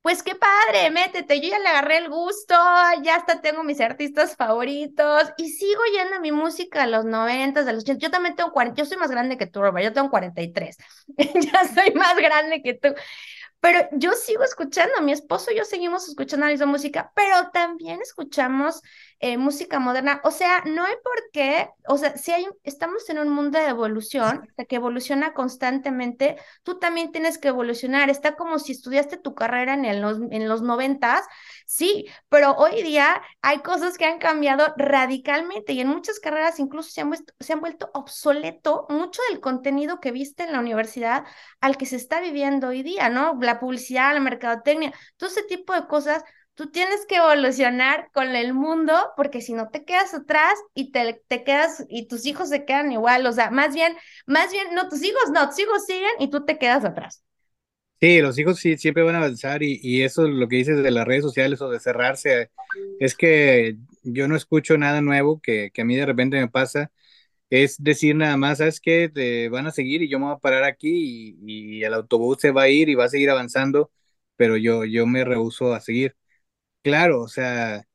[0.01, 2.55] pues qué padre, métete, yo ya le agarré el gusto,
[3.03, 7.63] ya hasta tengo mis artistas favoritos y sigo yendo a mi música de los 90,
[7.63, 7.99] de los 80.
[8.07, 10.77] Yo también tengo 40, yo soy más grande que tú, Robert, yo tengo 43,
[11.17, 12.89] ya soy más grande que tú.
[13.59, 18.01] Pero yo sigo escuchando, mi esposo y yo seguimos escuchando la misma música, pero también
[18.01, 18.81] escuchamos
[19.21, 20.19] eh, música moderna.
[20.23, 23.67] O sea, no hay por qué, o sea, si hay, estamos en un mundo de
[23.67, 28.09] evolución, que evoluciona constantemente, tú también tienes que evolucionar.
[28.09, 31.25] Está como si estudiaste tu carrera en, el, en los noventas,
[31.67, 36.89] sí, pero hoy día hay cosas que han cambiado radicalmente y en muchas carreras incluso
[36.89, 41.25] se han, se han vuelto obsoleto mucho del contenido que viste en la universidad
[41.59, 43.37] al que se está viviendo hoy día, ¿no?
[43.39, 46.23] La publicidad, la mercadotecnia, todo ese tipo de cosas
[46.55, 51.23] tú tienes que evolucionar con el mundo porque si no te quedas atrás y te,
[51.27, 54.89] te, quedas y tus hijos se quedan igual, o sea, más bien, más bien, no,
[54.89, 57.23] tus hijos no, tus hijos siguen y tú te quedas atrás.
[57.99, 60.89] Sí, los hijos sí, siempre van a avanzar y, y eso lo que dices de
[60.89, 62.49] las redes sociales o de cerrarse,
[62.97, 66.91] es que yo no escucho nada nuevo que, que a mí de repente me pasa,
[67.49, 69.09] es decir nada más, ¿sabes qué?
[69.09, 72.37] Te van a seguir y yo me voy a parar aquí y, y el autobús
[72.41, 73.91] se va a ir y va a seguir avanzando,
[74.37, 76.15] pero yo, yo me rehuso a seguir.
[76.83, 77.85] Claro, o sea,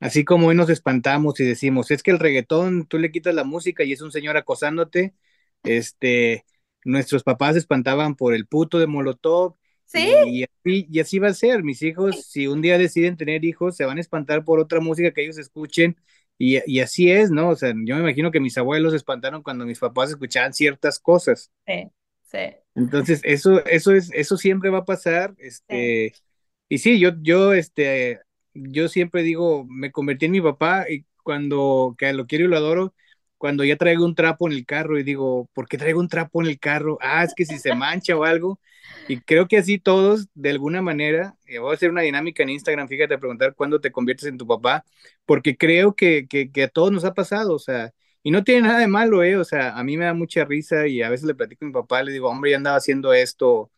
[0.00, 3.44] así como hoy nos espantamos y decimos, es que el reggaetón, tú le quitas la
[3.44, 5.14] música y es un señor acosándote,
[5.62, 6.44] este,
[6.84, 9.56] nuestros papás se espantaban por el puto de Molotov.
[9.84, 10.06] ¿Sí?
[10.26, 13.74] Y, así, y así va a ser, mis hijos, si un día deciden tener hijos,
[13.74, 15.96] se van a espantar por otra música que ellos escuchen,
[16.36, 17.48] y, y así es, ¿no?
[17.48, 20.98] O sea, yo me imagino que mis abuelos se espantaron cuando mis papás escuchaban ciertas
[20.98, 21.50] cosas.
[21.66, 21.90] Sí,
[22.24, 22.38] sí.
[22.74, 26.22] Entonces, eso, eso es, eso siempre va a pasar, este, sí
[26.68, 28.20] y sí, yo, yo, este,
[28.54, 32.56] yo siempre digo, me convertí en mi papá y cuando, que lo quiero y lo
[32.56, 32.94] adoro,
[33.38, 36.42] cuando ya traigo un trapo en el carro y digo, ¿por qué traigo un trapo
[36.42, 36.98] en el carro?
[37.00, 38.60] Ah, es que si se mancha o algo.
[39.08, 42.88] Y creo que así todos, de alguna manera, voy a hacer una dinámica en Instagram,
[42.88, 44.84] fíjate, a preguntar cuándo te conviertes en tu papá,
[45.26, 48.62] porque creo que, que, que, a todos nos ha pasado, o sea, y no tiene
[48.62, 49.36] nada de malo, ¿eh?
[49.36, 51.72] O sea, a mí me da mucha risa y a veces le platico a mi
[51.74, 53.70] papá, le digo, hombre, ya andaba haciendo esto,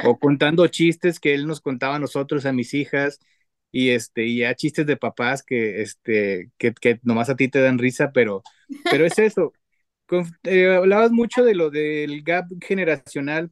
[0.00, 3.18] o contando chistes que él nos contaba a nosotros, a mis hijas,
[3.72, 7.60] y este, y ya chistes de papás que, este, que, que nomás a ti te
[7.60, 8.42] dan risa, pero,
[8.88, 9.52] pero es eso.
[10.44, 13.50] Eh, hablabas mucho de lo del gap generacional.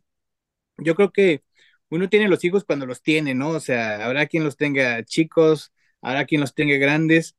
[0.78, 1.42] Yo creo que
[1.90, 3.50] uno tiene los hijos cuando los tiene, ¿no?
[3.50, 7.36] O sea, habrá quien los tenga chicos, habrá quien los tenga grandes.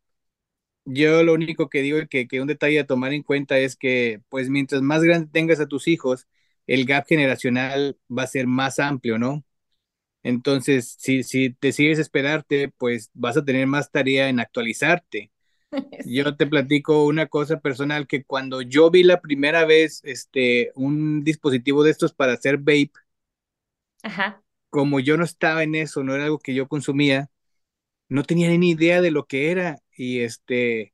[0.85, 4.21] Yo lo único que digo que, que un detalle a tomar en cuenta es que,
[4.29, 6.27] pues, mientras más grande tengas a tus hijos,
[6.67, 9.43] el gap generacional va a ser más amplio, ¿no?
[10.23, 15.31] Entonces, si, si decides esperarte, pues vas a tener más tarea en actualizarte.
[16.03, 21.23] Yo te platico una cosa personal que cuando yo vi la primera vez este un
[21.23, 22.91] dispositivo de estos para hacer vape,
[24.03, 24.43] Ajá.
[24.69, 27.29] como yo no estaba en eso, no era algo que yo consumía,
[28.09, 30.92] no tenía ni idea de lo que era y este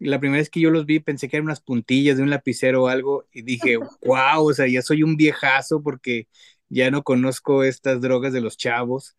[0.00, 2.84] la primera vez que yo los vi pensé que eran unas puntillas de un lapicero
[2.84, 6.28] o algo y dije, wow, o sea, ya soy un viejazo porque
[6.68, 9.16] ya no conozco estas drogas de los chavos.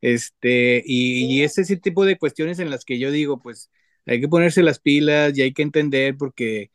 [0.00, 3.70] Este, y, y es ese tipo de cuestiones en las que yo digo, pues
[4.06, 6.70] hay que ponerse las pilas y hay que entender porque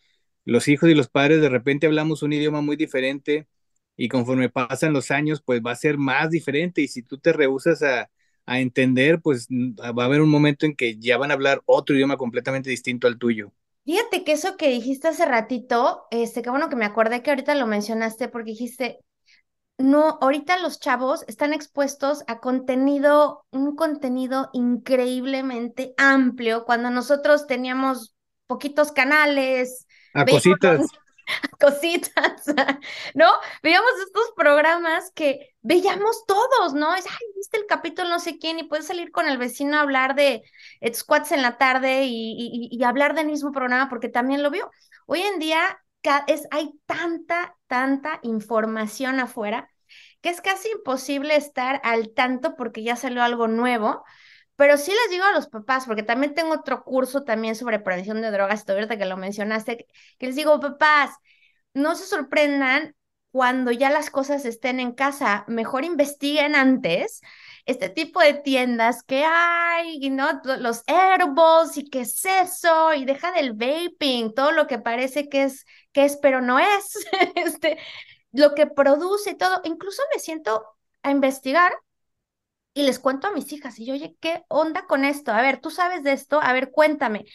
[0.46, 3.48] los hijos y los padres de repente hablamos un idioma muy diferente
[3.96, 7.32] y conforme pasan los años, pues va a ser más diferente y si tú te
[7.34, 8.10] rehusas a,
[8.46, 11.96] a entender, pues va a haber un momento en que ya van a hablar otro
[11.96, 13.52] idioma completamente distinto al tuyo.
[13.86, 17.56] Fíjate que eso que dijiste hace ratito, este, qué bueno que me acordé que ahorita
[17.56, 19.00] lo mencionaste porque dijiste,
[19.78, 28.16] no, ahorita los chavos están expuestos a contenido, un contenido increíblemente amplio, cuando nosotros teníamos
[28.48, 30.86] poquitos canales, a cositas.
[31.60, 32.44] cositas,
[33.16, 33.28] ¿no?
[33.62, 36.94] Veíamos estos programas que veíamos todos, ¿no?
[36.96, 39.82] Es, ay, viste el capítulo no sé quién y puedes salir con el vecino a
[39.82, 40.44] hablar de
[40.94, 44.70] squats en la tarde y, y, y hablar del mismo programa porque también lo vio.
[45.06, 45.80] Hoy en día
[46.28, 49.70] es, hay tanta, tanta información afuera
[50.22, 54.04] que es casi imposible estar al tanto porque ya salió algo nuevo.
[54.56, 58.22] Pero sí les digo a los papás, porque también tengo otro curso también sobre prevención
[58.22, 59.88] de drogas, ahorita que lo mencionaste,
[60.20, 61.12] que les digo, papás,
[61.74, 62.96] no se sorprendan
[63.32, 67.22] cuando ya las cosas estén en casa, mejor investiguen antes
[67.66, 70.42] este tipo de tiendas que hay, ¿no?
[70.60, 75.44] Los herbos y qué es eso, y deja del vaping, todo lo que parece que
[75.44, 76.94] es, que es, pero no es,
[77.36, 77.80] este,
[78.32, 79.62] lo que produce todo.
[79.64, 80.66] Incluso me siento
[81.02, 81.72] a investigar
[82.74, 85.32] y les cuento a mis hijas, y yo, oye, ¿qué onda con esto?
[85.32, 86.40] A ver, ¿tú sabes de esto?
[86.42, 87.26] A ver, cuéntame.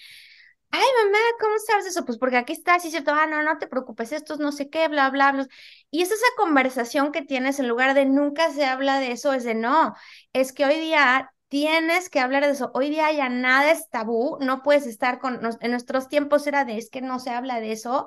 [0.70, 2.04] Ay, mamá, ¿cómo sabes eso?
[2.04, 4.86] Pues porque aquí está, sí, cierto, ah, no, no te preocupes, esto no sé qué,
[4.88, 5.46] bla, bla, bla.
[5.90, 9.44] Y es esa conversación que tienes en lugar de nunca se habla de eso, es
[9.44, 9.94] de no,
[10.34, 12.70] es que hoy día tienes que hablar de eso.
[12.74, 16.76] Hoy día ya nada es tabú, no puedes estar con, en nuestros tiempos era de,
[16.76, 18.06] es que no se habla de eso.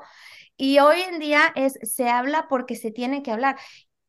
[0.58, 3.58] Y hoy en día es, se habla porque se tiene que hablar.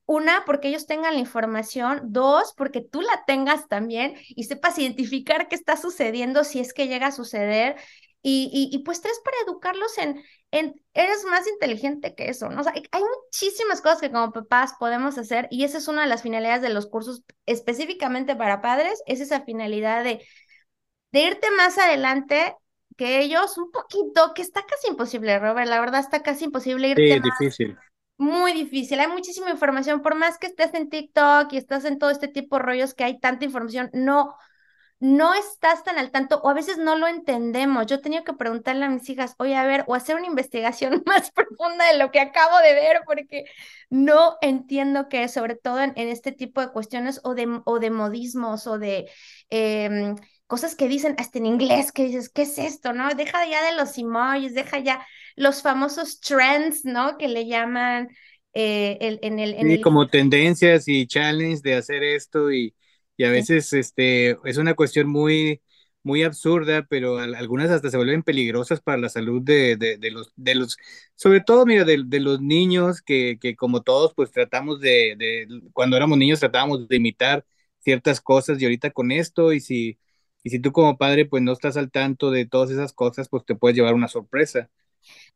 [0.07, 2.01] Una, porque ellos tengan la información.
[2.05, 6.89] Dos, porque tú la tengas también y sepas identificar qué está sucediendo si es que
[6.89, 7.77] llega a suceder.
[8.25, 12.61] Y, y, pues tres, para educarlos en, en, eres más inteligente que eso, ¿no?
[12.61, 16.07] O sea, hay muchísimas cosas que como papás podemos hacer y esa es una de
[16.07, 20.25] las finalidades de los cursos específicamente para padres, es esa finalidad de,
[21.11, 22.55] de irte más adelante
[22.97, 27.15] que ellos un poquito, que está casi imposible, Robert, la verdad está casi imposible irte
[27.15, 27.79] sí, difícil.
[28.23, 32.11] Muy difícil, hay muchísima información, por más que estés en TikTok y estás en todo
[32.11, 34.37] este tipo de rollos que hay tanta información, no,
[35.01, 37.87] no estás tan al tanto o a veces no lo entendemos.
[37.87, 41.33] Yo tenía que preguntarle a mis hijas, oye, a ver, o hacer una investigación más
[41.33, 43.45] profunda de lo que acabo de ver, porque
[43.91, 48.69] no entiendo que sobre todo en, este tipo de cuestiones o de, o de modismos
[48.69, 49.11] o de...
[49.51, 50.15] Eh,
[50.47, 52.93] cosas que dicen hasta en inglés, que dices, ¿qué es esto?
[52.93, 53.09] ¿No?
[53.15, 55.05] Deja ya de los emojis, deja ya
[55.37, 57.19] los famosos trends, ¿no?
[57.19, 58.09] Que le llaman
[58.55, 59.55] eh, el, en el...
[59.55, 62.75] En sí, como tendencias y challenge de hacer esto y,
[63.17, 65.63] y a veces este, es una cuestión muy,
[66.03, 70.33] muy absurda, pero algunas hasta se vuelven peligrosas para la salud de, de, de los,
[70.37, 70.77] de los,
[71.17, 75.47] sobre todo, mira, de, de los niños que, que, como todos, pues tratamos de, de,
[75.73, 77.45] cuando éramos niños tratábamos de imitar
[77.81, 79.99] ciertas cosas y ahorita con esto y si
[80.45, 83.45] y si tú como padre pues no estás al tanto de todas esas cosas, pues
[83.45, 84.71] te puedes llevar una sorpresa.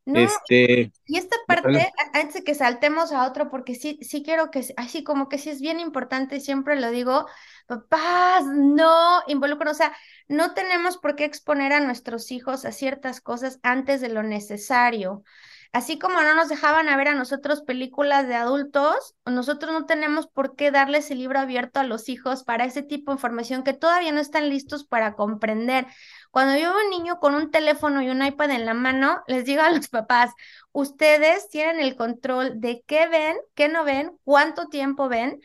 [0.07, 4.51] No, este, y esta parte, antes de que saltemos a otro, porque sí, sí quiero
[4.51, 7.27] que, así como que sí es bien importante, siempre lo digo,
[7.65, 9.93] papás, no involucran, o sea,
[10.29, 15.23] no tenemos por qué exponer a nuestros hijos a ciertas cosas antes de lo necesario.
[15.73, 20.27] Así como no nos dejaban a ver a nosotros películas de adultos, nosotros no tenemos
[20.27, 23.73] por qué darles el libro abierto a los hijos para ese tipo de información que
[23.73, 25.85] todavía no están listos para comprender.
[26.37, 29.43] Cuando yo veo un niño con un teléfono y un iPad en la mano, les
[29.43, 30.29] digo a los papás,
[30.71, 35.41] ustedes tienen el control de qué ven, qué no ven, cuánto tiempo ven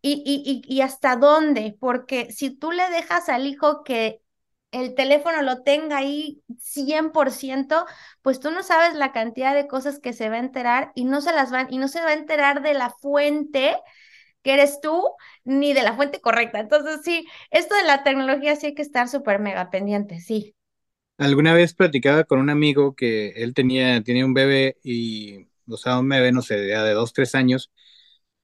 [0.00, 4.20] y, y, y, y hasta dónde, porque si tú le dejas al hijo que
[4.72, 7.86] el teléfono lo tenga ahí 100%,
[8.20, 11.20] pues tú no sabes la cantidad de cosas que se va a enterar y no
[11.20, 13.76] se las van y no se va a enterar de la fuente
[14.42, 15.02] que eres tú
[15.44, 16.60] ni de la fuente correcta.
[16.60, 20.54] Entonces, sí, esto de la tecnología sí hay que estar súper mega pendiente, sí.
[21.18, 25.98] Alguna vez platicaba con un amigo que él tenía, tenía un bebé y, o sea,
[26.00, 27.70] un bebé, no sé, de dos, tres años,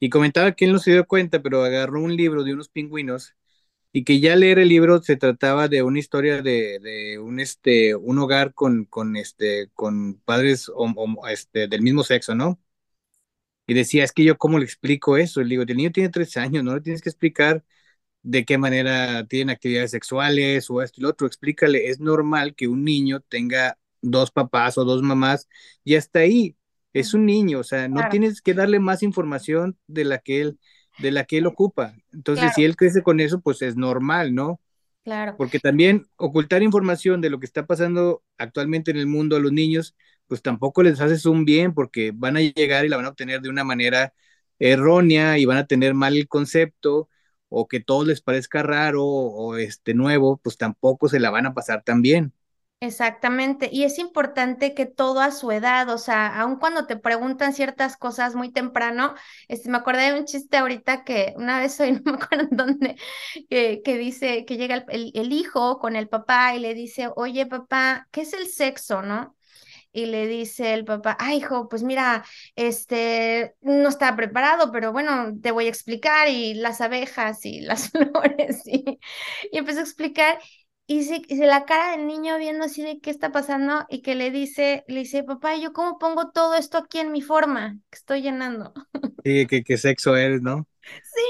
[0.01, 3.35] y comentaba que él no se dio cuenta, pero agarró un libro de unos pingüinos
[3.93, 7.97] y que ya leer el libro se trataba de una historia de, de un, este,
[7.97, 10.71] un hogar con, con, este, con padres
[11.31, 12.61] este, del mismo sexo, ¿no?
[13.69, 15.41] Y decía, es que yo cómo le explico eso.
[15.43, 17.65] Le digo, el niño tiene tres años, no le tienes que explicar
[18.23, 21.27] de qué manera tienen actividades sexuales o esto y lo otro.
[21.27, 25.49] Explícale, es normal que un niño tenga dos papás o dos mamás
[25.85, 26.57] y hasta ahí
[26.93, 30.59] es un niño, o sea, no tienes que darle más información de la que él
[30.99, 31.95] de la que él ocupa.
[32.13, 34.61] Entonces, si él crece con eso, pues es normal, ¿no?
[35.05, 35.37] Claro.
[35.39, 39.53] Porque también ocultar información de lo que está pasando actualmente en el mundo a los
[39.53, 39.95] niños,
[40.29, 43.41] pues tampoco les haces un bien porque van a llegar y la van a obtener
[43.41, 44.15] de una manera
[44.59, 47.09] errónea y van a tener mal el concepto
[47.49, 51.55] o que todo les parezca raro o, este nuevo, pues tampoco se la van a
[51.55, 52.33] pasar tan bien.
[52.81, 57.53] Exactamente, y es importante que todo a su edad, o sea, aun cuando te preguntan
[57.53, 59.15] ciertas cosas muy temprano,
[59.49, 62.57] este, me acordé de un chiste ahorita que una vez hoy, no me acuerdo en
[62.57, 62.97] dónde,
[63.51, 67.47] que, que dice, que llega el, el, hijo con el papá y le dice, oye
[67.47, 69.37] papá, ¿qué es el sexo, no?
[70.03, 72.25] Y le dice el papá, ay, hijo, pues mira,
[72.57, 77.91] este, no estaba preparado, pero bueno, te voy a explicar y las abejas y las
[77.91, 78.99] flores y
[79.53, 80.39] empezó a explicar
[80.91, 84.31] y se, la cara del niño viendo así de qué está pasando y que le
[84.31, 88.23] dice, le dice, papá, ¿yo cómo pongo todo esto aquí en mi forma que estoy
[88.23, 88.73] llenando?
[89.25, 90.67] Sí, qué, qué sexo eres, ¿no?
[91.03, 91.21] Sí,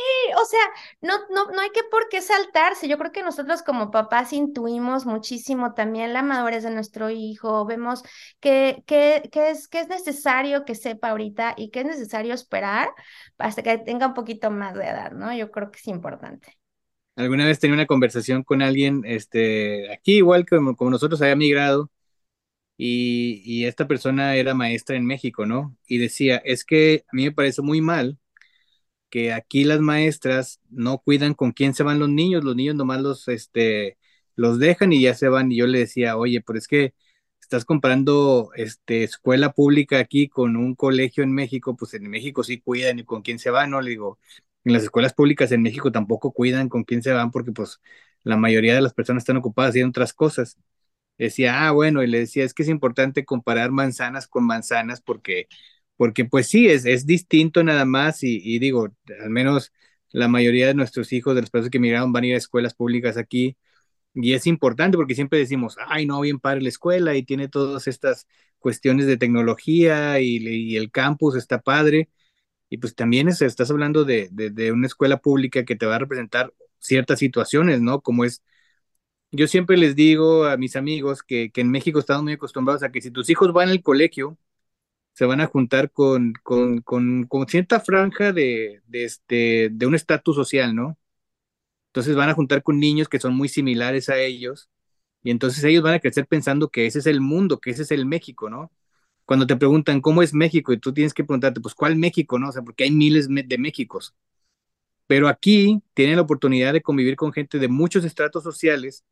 [0.41, 0.61] o sea,
[1.01, 2.87] no, no, no hay que por qué saltarse.
[2.89, 8.03] Yo creo que nosotros como papás intuimos muchísimo también la madurez de nuestro hijo, vemos
[8.41, 12.91] que, que, que, es, que es necesario que sepa ahorita y que es necesario esperar
[13.39, 15.35] hasta que tenga un poquito más de edad, ¿no?
[15.35, 16.58] Yo creo que es importante.
[17.19, 21.91] Alguna vez tenía una conversación con alguien, este, aquí igual como, como nosotros había migrado,
[22.77, 25.77] y, y, esta persona era maestra en México, ¿no?
[25.87, 28.19] Y decía, es que a mí me parece muy mal
[29.11, 33.01] que aquí las maestras no cuidan con quién se van los niños, los niños nomás
[33.01, 33.99] los, este,
[34.37, 35.53] los dejan y ya se van.
[35.53, 36.95] Y yo le decía, oye, pero es que
[37.41, 42.61] estás comparando este, escuela pública aquí con un colegio en México, pues en México sí
[42.61, 43.81] cuidan y con quién se van, ¿no?
[43.81, 44.19] Le digo,
[44.69, 47.81] en las escuelas públicas en México tampoco cuidan con quién se van porque pues
[48.25, 50.59] la mayoría de las personas están ocupadas haciendo otras cosas.
[51.19, 55.49] Decía, ah, bueno, y le decía, es que es importante comparar manzanas con manzanas porque,
[55.97, 58.89] porque pues sí, es, es distinto nada más y, digo,
[59.21, 59.73] al menos
[60.11, 62.75] la mayoría de nuestros hijos, de las personas que emigraron, van a ir a escuelas
[62.75, 63.57] públicas aquí
[64.15, 67.87] y es importante porque siempre decimos, ay, no, bien padre la escuela y tiene todas
[67.87, 68.27] estas
[68.59, 72.09] cuestiones de tecnología y, y el campus está padre,
[72.71, 75.99] y pues también es, estás hablando de, de, una escuela pública que te va a
[75.99, 78.01] representar ciertas situaciones, ¿no?
[78.03, 78.43] Como es,
[79.33, 82.91] yo siempre les digo a mis amigos que, que en México estamos muy acostumbrados a
[82.93, 84.39] que si tus hijos van al colegio,
[85.15, 89.95] se van a juntar con, con, con, con cierta franja de, de, este, de un
[89.95, 90.99] estatus social, ¿no?
[91.89, 94.71] Entonces van a juntar con niños que son muy similares a ellos
[95.23, 97.91] y entonces ellos van a crecer pensando que ese es el mundo, que ese es
[97.93, 98.71] el México, ¿no?
[99.29, 102.39] Cuando te preguntan cómo es México y tú tienes que preguntarte, pues, ¿cuál México?
[102.39, 104.15] No, o sea, porque hay miles de Méxicos.
[105.07, 109.05] Pero aquí tienen la oportunidad de convivir con gente de muchos estratos sociales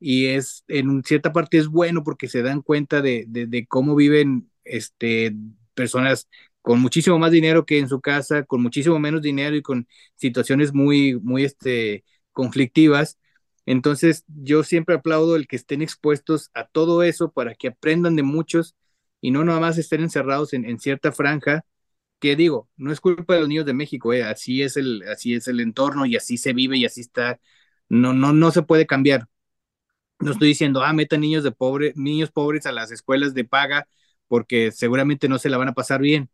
[0.00, 4.50] y es, en cierta parte es bueno porque se dan cuenta de, de, cómo viven
[4.64, 5.36] este,
[5.74, 6.28] personas
[6.60, 9.86] con muchísimo más dinero que en su casa, con muchísimo menos dinero y con
[10.16, 13.18] situaciones muy, muy este, conflictivas.
[13.66, 18.24] Entonces, yo siempre aplaudo el que estén expuestos a todo eso para que aprendan de
[18.24, 18.74] muchos
[19.20, 21.64] y no nada más estén encerrados en, cierta franja,
[22.20, 25.34] que digo, no es culpa de los niños de México, eh, así, es el, así
[25.34, 27.40] es el entorno y así se vive y así está,
[27.88, 29.28] no, no, no se puede cambiar.
[30.20, 33.88] No estoy diciendo, ah, metan niños de pobre, niños pobres a las escuelas de paga
[34.26, 36.30] porque seguramente no se la van a pasar bien.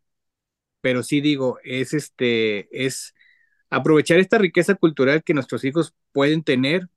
[0.81, 3.15] Pero sí digo, es este, es
[3.71, 6.89] aprovechar esta riqueza cultural que nuestros hijos pueden tener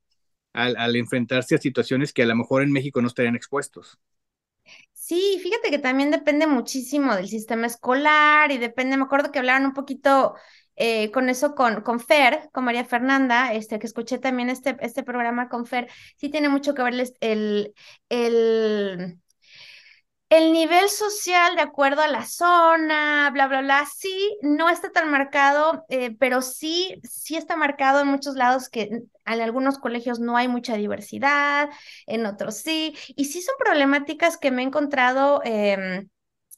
[0.52, 3.98] al, al enfrentarse a situaciones que a lo mejor en México no estarían expuestos.
[5.08, 9.64] Sí, fíjate que también depende muchísimo del sistema escolar y depende, me acuerdo que hablaron
[9.66, 10.34] un poquito
[10.76, 15.02] eh, con eso con, con Fer, con María Fernanda, este, que escuché también este, este
[15.02, 15.88] programa con Fer,
[16.18, 17.74] sí tiene mucho que ver el, el
[18.10, 19.18] el
[20.30, 25.86] nivel social, de acuerdo a la zona, bla, bla, bla, sí, no está tan marcado,
[25.88, 30.48] eh, pero sí, sí está marcado en muchos lados que en algunos colegios no hay
[30.48, 31.70] mucha diversidad,
[32.06, 35.40] en otros sí, y sí son problemáticas que me he encontrado.
[35.44, 36.08] Em,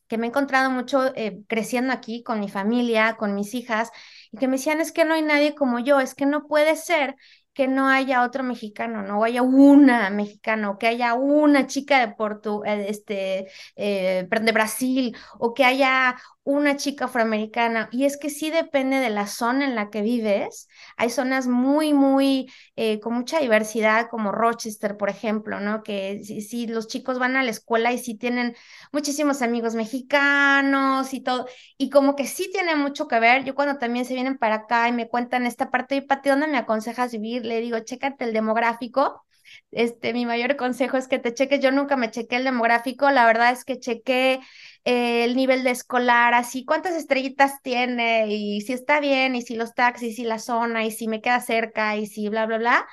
[0.09, 3.91] que me he encontrado mucho eh, creciendo aquí con mi familia, con mis hijas,
[4.33, 6.77] y que me decían, es que no hay nadie como yo, es que no puede
[6.77, 7.16] ser
[7.53, 12.15] que no haya otro mexicano, no haya una mexicana, o que haya una chica de
[12.15, 17.88] Porto, eh, este, eh, de Brasil, o que haya una chica afroamericana.
[17.93, 20.68] Y es que sí depende de la zona en la que vives.
[20.97, 25.82] Hay zonas muy, muy, eh, con mucha diversidad, como Rochester, por ejemplo, ¿no?
[25.82, 28.57] Que si, los chicos van a la escuela y sí tienen
[28.93, 33.45] muchísimos amigos mexicanos y todo, y como que sí tiene mucho que ver.
[33.45, 36.47] Yo cuando también se vienen para acá y me cuentan esta parte, y Pati, ¿dónde
[36.47, 37.45] me aconsejas vivir?
[37.45, 39.24] Le digo, chécate el demográfico
[39.73, 41.61] este, mi mayor consejo es que te cheques.
[41.61, 44.41] Yo nunca me chequé el demográfico, la verdad es que chequé
[44.85, 49.57] eh, el nivel de escolar, así cuántas estrellitas tiene y si está bien y si
[49.57, 52.89] los taxis y la zona y si me queda cerca y si bla, bla, bla.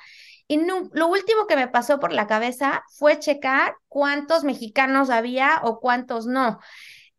[0.50, 5.78] Y lo último que me pasó por la cabeza fue checar cuántos mexicanos había o
[5.80, 6.58] cuántos no.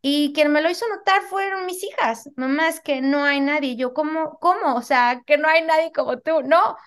[0.01, 2.30] Y quien me lo hizo notar fueron mis hijas.
[2.36, 3.76] Mamá, es que no hay nadie.
[3.76, 4.38] Yo, ¿cómo?
[4.39, 4.76] ¿Cómo?
[4.76, 6.41] O sea, que no hay nadie como tú.
[6.43, 6.78] No.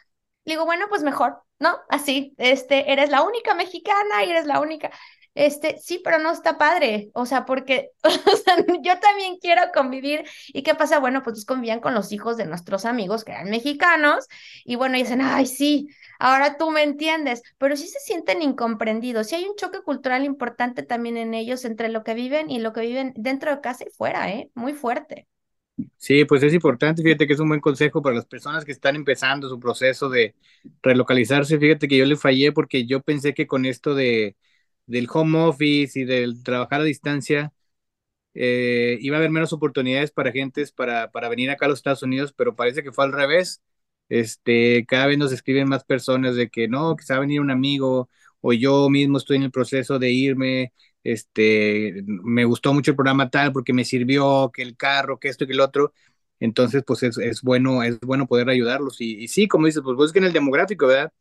[0.44, 1.42] Le digo, bueno, pues mejor.
[1.62, 1.78] ¿No?
[1.88, 4.90] Así, este, eres la única mexicana y eres la única.
[5.34, 7.90] Este, sí, pero no está padre, o sea, porque
[8.82, 10.24] yo también quiero convivir.
[10.48, 10.98] ¿Y qué pasa?
[10.98, 14.26] Bueno, pues convivían con los hijos de nuestros amigos que eran mexicanos
[14.64, 15.88] y bueno, dicen, ay, sí,
[16.18, 19.28] ahora tú me entiendes, pero sí se sienten incomprendidos.
[19.28, 22.72] Sí hay un choque cultural importante también en ellos entre lo que viven y lo
[22.72, 24.50] que viven dentro de casa y fuera, ¿eh?
[24.54, 25.28] Muy fuerte.
[25.96, 28.94] Sí, pues es importante, fíjate que es un buen consejo para las personas que están
[28.96, 30.34] empezando su proceso de
[30.82, 31.58] relocalizarse.
[31.58, 34.36] Fíjate que yo le fallé porque yo pensé que con esto de,
[34.86, 37.52] del home office y del trabajar a distancia
[38.34, 42.02] eh, iba a haber menos oportunidades para gentes para, para venir acá a los Estados
[42.02, 43.62] Unidos, pero parece que fue al revés.
[44.08, 47.40] Este, cada vez nos escriben más personas de que no, que se va a venir
[47.40, 48.10] un amigo
[48.40, 50.72] o yo mismo estoy en el proceso de irme
[51.04, 55.44] este, me gustó mucho el programa tal porque me sirvió que el carro, que esto
[55.44, 55.92] y que el otro.
[56.40, 59.00] Entonces, pues es, es bueno, es bueno poder ayudarlos.
[59.00, 61.12] Y, y, sí, como dices, pues busquen el demográfico, ¿verdad?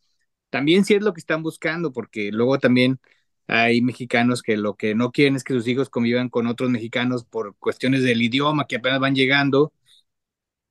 [0.50, 3.00] También sí es lo que están buscando, porque luego también
[3.48, 7.26] hay mexicanos que lo que no quieren es que sus hijos convivan con otros mexicanos
[7.26, 9.74] por cuestiones del idioma que apenas van llegando.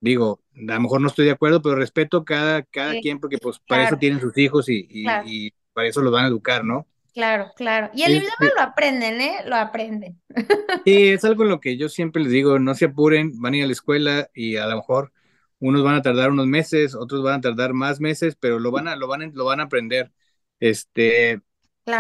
[0.00, 3.58] Digo, a lo mejor no estoy de acuerdo, pero respeto cada, cada quien porque pues
[3.60, 5.06] para eso tienen sus hijos y, y,
[5.48, 6.86] y para eso los van a educar, ¿no?
[7.12, 7.90] Claro, claro.
[7.94, 9.38] Y el idioma lo aprenden, ¿eh?
[9.46, 10.20] Lo aprenden.
[10.84, 13.56] Sí, es algo en lo que yo siempre les digo, no se apuren, van a
[13.58, 15.12] ir a la escuela y a lo mejor
[15.58, 18.88] unos van a tardar unos meses, otros van a tardar más meses, pero lo van
[18.88, 20.10] a, lo van a, lo van a aprender.
[20.58, 21.42] Este,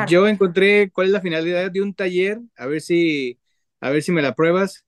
[0.08, 3.38] yo encontré cuál es la finalidad de un taller, a ver si,
[3.80, 4.86] a ver si me la pruebas.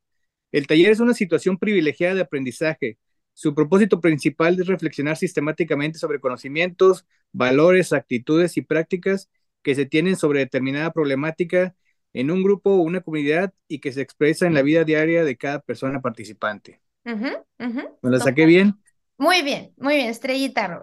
[0.52, 2.98] El taller es una situación privilegiada de aprendizaje.
[3.34, 9.28] Su propósito principal es reflexionar sistemáticamente sobre conocimientos, valores, actitudes y prácticas
[9.62, 11.74] que se tienen sobre determinada problemática
[12.12, 15.36] en un grupo o una comunidad y que se expresa en la vida diaria de
[15.36, 16.80] cada persona participante.
[17.04, 18.74] ¿Me la saqué bien?
[19.18, 20.82] Muy bien, muy bien, estrellita,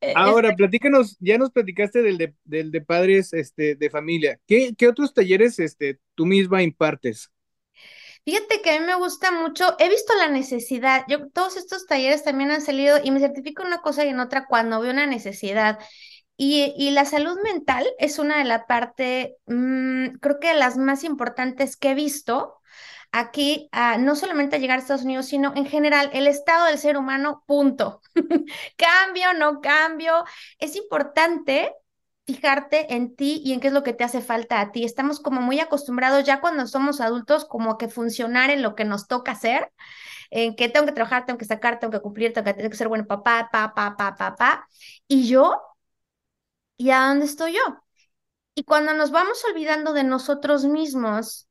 [0.00, 4.38] e, Ahora, platícanos, ya nos platicaste del de, del de padres este, de familia.
[4.46, 7.32] ¿Qué, ¿Qué, otros talleres este, tú misma impartes?
[8.24, 12.24] Fíjate que a mí me gusta mucho, he visto la necesidad, yo todos estos talleres
[12.24, 15.78] también han salido y me certifico una cosa y en otra cuando veo una necesidad.
[16.36, 21.04] Y, la salud mental es una de las partes, mm, creo que de las más
[21.04, 22.60] importantes que he visto
[23.12, 23.70] aquí,
[24.00, 28.02] no solamente llegar a Estados Unidos, sino en general, el estado del ser humano, punto.
[28.76, 30.24] cambio, no cambio.
[30.58, 31.72] Es importante
[32.26, 34.84] fijarte en ti y en qué es lo que te hace falta a ti.
[34.84, 39.06] Estamos como muy acostumbrados ya cuando somos adultos como que funcionar en lo que nos
[39.06, 39.72] toca hacer,
[40.30, 42.76] en que tengo que trabajar, tengo que sacar, tengo que cumplir, tengo que, tengo que
[42.76, 44.68] ser bueno papá, papá, papá, papá.
[45.08, 45.60] Y yo
[46.76, 47.60] ¿Y a dónde estoy yo?
[48.54, 51.48] Y cuando nos vamos olvidando de nosotros mismos,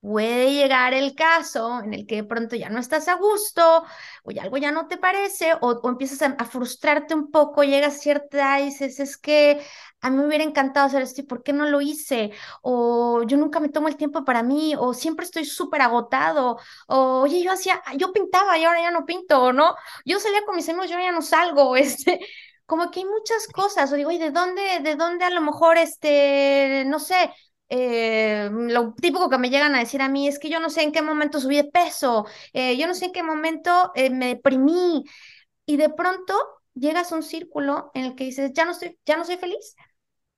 [0.00, 3.84] puede llegar el caso en el que de pronto ya no estás a gusto,
[4.24, 7.98] o ya algo ya no te parece, o, empiezas a, frustrarte un poco, llegas a
[7.98, 9.62] cierta edad y dices, es que
[10.00, 12.32] a mí me hubiera encantado hacer esto y ¿por qué no lo hice?
[12.62, 16.58] O yo nunca me tomo el tiempo para mí, o siempre estoy súper agotado,
[16.88, 19.76] o oye, yo hacía, yo pintaba y ahora ya no pinto, ¿no?
[20.04, 22.20] Yo salía con mis amigos, yo ya no salgo, este
[22.72, 25.76] como que hay muchas cosas, o digo, ¿y de dónde, de dónde a lo mejor,
[25.76, 27.30] este, no sé,
[27.68, 30.80] eh, lo típico que me llegan a decir a mí es que yo no sé
[30.82, 34.28] en qué momento subí de peso, eh, yo no sé en qué momento eh, me
[34.28, 35.04] deprimí,
[35.66, 36.34] y de pronto
[36.74, 39.76] llegas a un círculo en el que dices, ya no estoy, ya no soy feliz,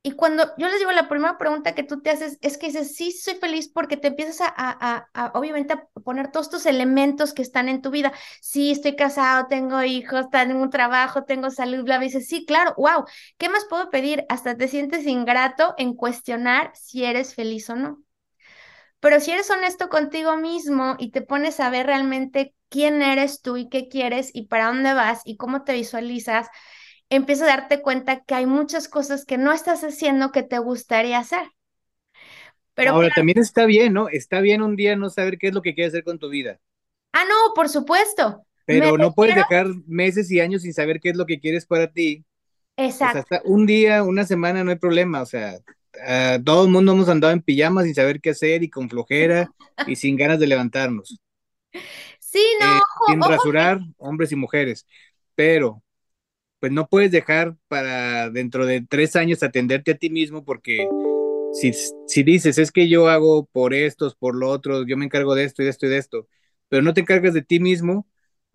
[0.07, 2.95] y cuando yo les digo, la primera pregunta que tú te haces es que dices,
[2.95, 7.71] sí, soy feliz porque te empiezas a, obviamente, a poner todos estos elementos que están
[7.71, 8.13] en tu vida.
[8.43, 12.05] Sí, estoy casado, tengo hijos, tengo un trabajo, tengo salud, bla, bla.
[12.05, 13.07] Y dices, sí, claro, wow,
[13.39, 14.27] ¿qué más puedo pedir?
[14.29, 18.03] Hasta te sientes ingrato en cuestionar si eres feliz o no.
[19.01, 23.57] Pero si eres honesto contigo mismo y te pones a ver realmente quién eres tú
[23.57, 26.49] y qué quieres y para dónde vas y cómo te visualizas,
[27.11, 31.19] empiezas a darte cuenta que hay muchas cosas que no estás haciendo que te gustaría
[31.19, 31.51] hacer.
[32.75, 34.09] Pero Ahora, también está bien, ¿no?
[34.09, 36.59] Está bien un día no saber qué es lo que quieres hacer con tu vida.
[37.13, 38.45] Ah, no, por supuesto.
[38.67, 41.93] Pero no puedes dejar meses y años sin saber qué es lo que quieres para
[41.93, 42.25] ti.
[42.77, 43.19] Exacto.
[43.21, 45.23] hasta un día, una semana, no hay problema.
[45.23, 45.59] O sea,
[46.45, 49.49] todo el mundo hemos andado en pijamas sin saber qué hacer y con flojera
[49.87, 51.21] y sin ganas de levantarnos.
[52.19, 52.77] Sí, no.
[52.77, 54.87] Eh, sin rasurar, hombres y mujeres.
[55.37, 55.84] Pero,
[56.65, 60.89] pues no puedes dejar para dentro de tres años atenderte a ti mismo porque
[61.53, 61.75] si,
[62.07, 65.45] si dices, es que yo hago por estos, por lo otro, yo me encargo de
[65.45, 66.27] esto y de esto y de esto,
[66.71, 68.07] pero no te encargas de ti mismo,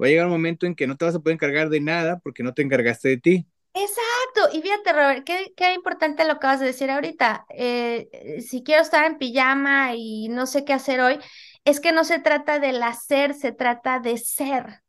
[0.02, 2.18] va a llegar un momento en que no te vas a poder encargar de nada
[2.18, 3.46] porque no te encargaste de ti.
[3.76, 7.46] Exacto, y fíjate, Robert, qué, qué importante lo acabas de decir ahorita.
[7.52, 11.20] Eh, si quiero estar en pijama y no sé qué hacer hoy,
[11.64, 14.82] es que no se trata del hacer, se trata de ser.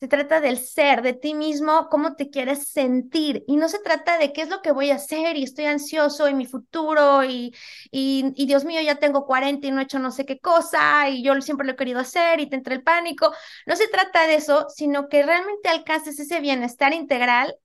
[0.00, 3.42] Se trata del ser, de ti mismo, cómo te quieres sentir.
[3.48, 6.28] Y no se trata de qué es lo que voy a hacer y estoy ansioso
[6.28, 7.52] en mi futuro y,
[7.90, 11.08] y, y, Dios mío, ya tengo 40 y no he hecho no sé qué cosa
[11.08, 13.32] y yo siempre lo he querido hacer y te entra el pánico.
[13.66, 17.56] No se trata de eso, sino que realmente alcances ese bienestar integral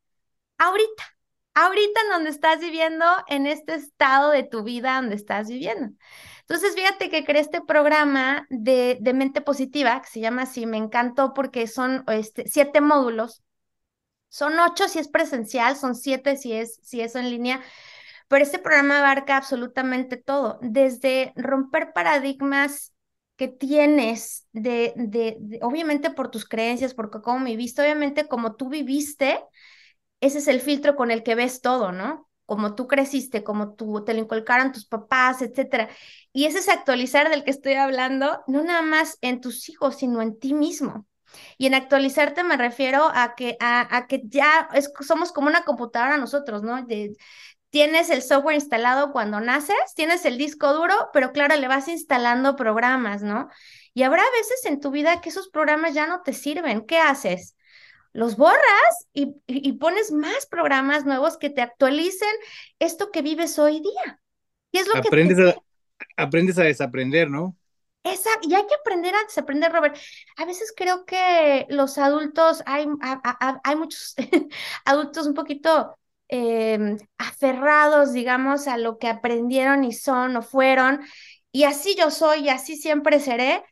[0.57, 1.03] ahorita,
[1.55, 5.95] ahorita en donde estás viviendo, en este estado de tu vida donde estás viviendo.
[6.47, 10.77] Entonces, fíjate que creé este programa de, de mente positiva, que se llama así, me
[10.77, 13.43] encantó porque son este, siete módulos.
[14.29, 17.61] Son ocho si es presencial, son siete si es, si es en línea,
[18.27, 22.93] pero este programa abarca absolutamente todo, desde romper paradigmas
[23.35, 29.39] que tienes de, de, obviamente por tus creencias, por cómo viviste, obviamente como tú viviste,
[30.21, 32.29] ese es el filtro con el que ves todo, ¿no?
[32.45, 35.89] Como tú creciste, como tú te lo inculcaron tus papás, etcétera.
[36.31, 40.21] Y ese es actualizar del que estoy hablando, no nada más en tus hijos, sino
[40.21, 41.07] en ti mismo.
[41.57, 44.69] Y en actualizarte me refiero a que, a, que ya
[45.01, 46.85] somos como una computadora nosotros, ¿no?
[47.69, 52.55] tienes el software instalado cuando naces, tienes el disco duro, pero claro, le vas instalando
[52.55, 53.49] programas, ¿no?
[53.95, 56.85] Y habrá veces en tu vida que esos programas ya no te sirven.
[56.85, 57.55] ¿Qué haces?
[58.13, 62.33] Los borras y, pones más programas nuevos que te actualicen
[62.79, 64.19] esto que vives hoy día.
[64.71, 67.57] ¿Qué es lo aprendes que a, aprendes a desaprender, ¿no?
[68.41, 69.97] Y hay que aprender a desaprender, Robert.
[70.37, 72.87] A veces creo que los adultos, hay,
[73.63, 74.15] hay muchos
[74.85, 75.97] adultos un poquito
[76.27, 81.01] em, aferrados, digamos, a lo que aprendieron y son o fueron,
[81.51, 83.63] y así yo soy y así siempre seré,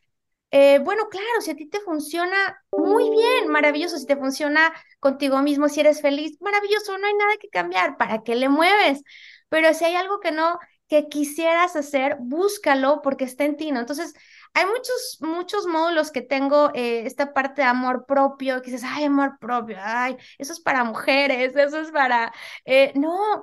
[0.52, 2.36] eh, bueno, claro, si a ti te funciona
[2.76, 7.32] muy bien, maravilloso, si te funciona contigo mismo, si eres feliz, maravilloso, no hay nada
[7.40, 9.02] que cambiar, ¿para qué le mueves?
[9.48, 13.80] Pero si hay algo que no, que quisieras hacer, búscalo porque está en ti, ¿no?
[13.80, 14.14] Entonces,
[14.54, 19.04] hay muchos, muchos módulos que tengo, eh, esta parte de amor propio, que dices, ay,
[19.04, 22.32] amor propio, ay, eso es para mujeres, eso es para,
[22.66, 23.42] eh, no,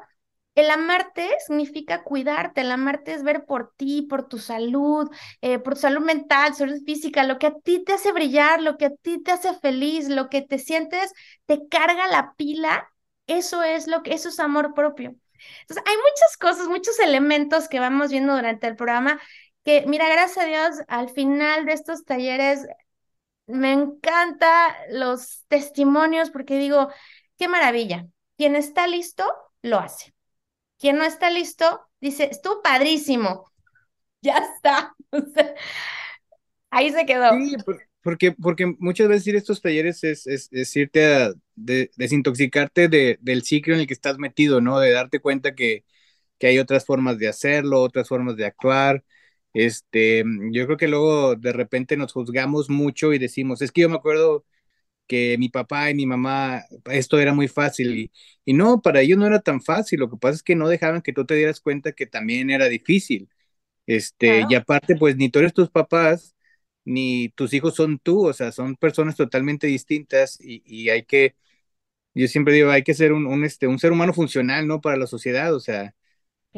[0.60, 5.10] el amarte significa cuidarte, el amarte es ver por ti, por tu salud,
[5.42, 8.78] eh, por tu salud mental, salud física, lo que a ti te hace brillar, lo
[8.78, 11.14] que a ti te hace feliz, lo que te sientes,
[11.46, 12.90] te carga la pila,
[13.28, 15.16] eso es lo que, eso es amor propio.
[15.62, 19.20] Entonces, hay muchas cosas, muchos elementos que vamos viendo durante el programa
[19.64, 22.66] que, mira, gracias a Dios, al final de estos talleres
[23.48, 26.90] me encanta los testimonios porque digo,
[27.38, 28.08] qué maravilla.
[28.38, 29.26] Quien está listo,
[29.62, 30.14] lo hace.
[30.80, 33.46] Quien no está listo, dice, estuvo padrísimo.
[34.22, 34.94] Ya está.
[36.72, 37.32] ahí se quedó.
[37.40, 37.56] Sí,
[38.04, 43.76] porque, porque muchas veces ir a estos talleres es, es, irte a desintoxicarte del ciclo
[43.76, 44.78] en el que estás metido, ¿no?
[44.78, 45.86] De darte cuenta que,
[46.38, 49.06] que hay otras formas de hacerlo, otras formas de actuar.
[49.54, 53.90] Este, yo creo que luego de repente nos juzgamos mucho y decimos, es que yo
[53.90, 54.46] me acuerdo
[55.10, 58.14] que mi papá y mi mamá, esto era muy fácil y,
[58.46, 61.02] y, no, para ellos no era tan fácil, lo que pasa es que no dejaban
[61.04, 63.30] que tú te dieras cuenta que también era difícil.
[63.88, 66.36] Este, y aparte, pues ni tú eres tus papás,
[66.86, 71.36] ni tus hijos son tú, o sea, son personas totalmente distintas y, y hay que,
[72.14, 74.82] yo siempre digo, hay que ser un, un, este, un ser humano funcional, ¿no?
[74.82, 75.96] Para la sociedad, o sea,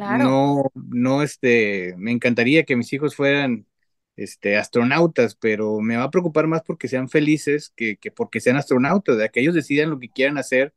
[0.05, 3.67] no, no, este, me encantaría que mis hijos fueran
[4.15, 8.57] este, astronautas, pero me va a preocupar más porque sean felices que, que porque sean
[8.57, 10.73] astronautas, de que ellos decidan lo que quieran hacer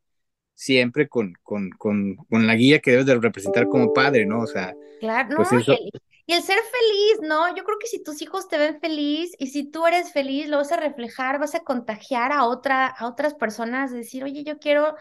[0.55, 4.39] siempre con, con, con, con, la guía que debes de representar como padre, ¿no?
[4.39, 7.55] O sea, claro, pues y, el, ser feliz, ¿no?
[7.55, 10.57] Yo creo que si tus hijos te ven feliz y si tú eres feliz, lo
[10.57, 14.95] vas a reflejar, vas a contagiar a, otra, a otras personas, decir, oye, yo quiero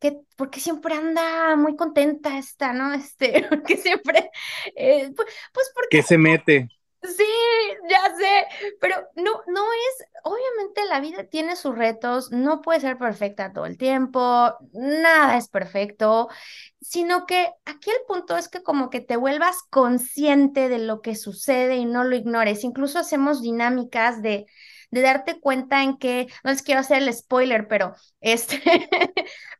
[0.00, 2.92] que, porque siempre anda muy contenta esta, ¿no?
[2.94, 4.30] Este, porque siempre,
[4.74, 5.98] eh, pues, pues porque...
[5.98, 6.68] ¿Qué se mete?
[7.04, 7.24] Sí,
[7.90, 8.46] ya sé,
[8.80, 13.66] pero no, no es, obviamente la vida tiene sus retos, no puede ser perfecta todo
[13.66, 16.28] el tiempo, nada es perfecto,
[16.80, 21.14] sino que aquí el punto es que como que te vuelvas consciente de lo que
[21.14, 22.64] sucede y no lo ignores.
[22.64, 24.46] Incluso hacemos dinámicas de,
[24.90, 28.62] de darte cuenta en que, no les quiero hacer el spoiler, pero este,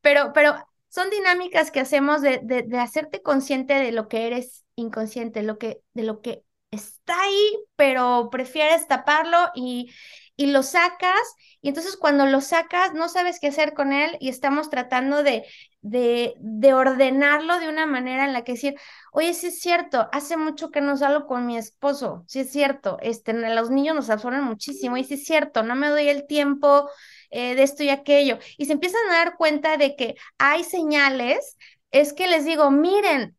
[0.01, 0.55] pero, pero
[0.88, 5.59] son dinámicas que hacemos de, de, de hacerte consciente de lo que eres inconsciente, lo
[5.59, 6.42] que, de lo que
[6.74, 9.92] está ahí, pero prefieres taparlo y,
[10.36, 11.20] y lo sacas,
[11.60, 15.44] y entonces cuando lo sacas no sabes qué hacer con él y estamos tratando de,
[15.80, 18.74] de, de ordenarlo de una manera en la que decir,
[19.12, 22.98] oye, sí es cierto, hace mucho que no salgo con mi esposo, sí es cierto,
[23.02, 26.90] este, los niños nos absorben muchísimo, y sí es cierto, no me doy el tiempo
[27.30, 31.56] eh, de esto y aquello, y se empiezan a dar cuenta de que hay señales,
[31.90, 33.36] es que les digo, miren,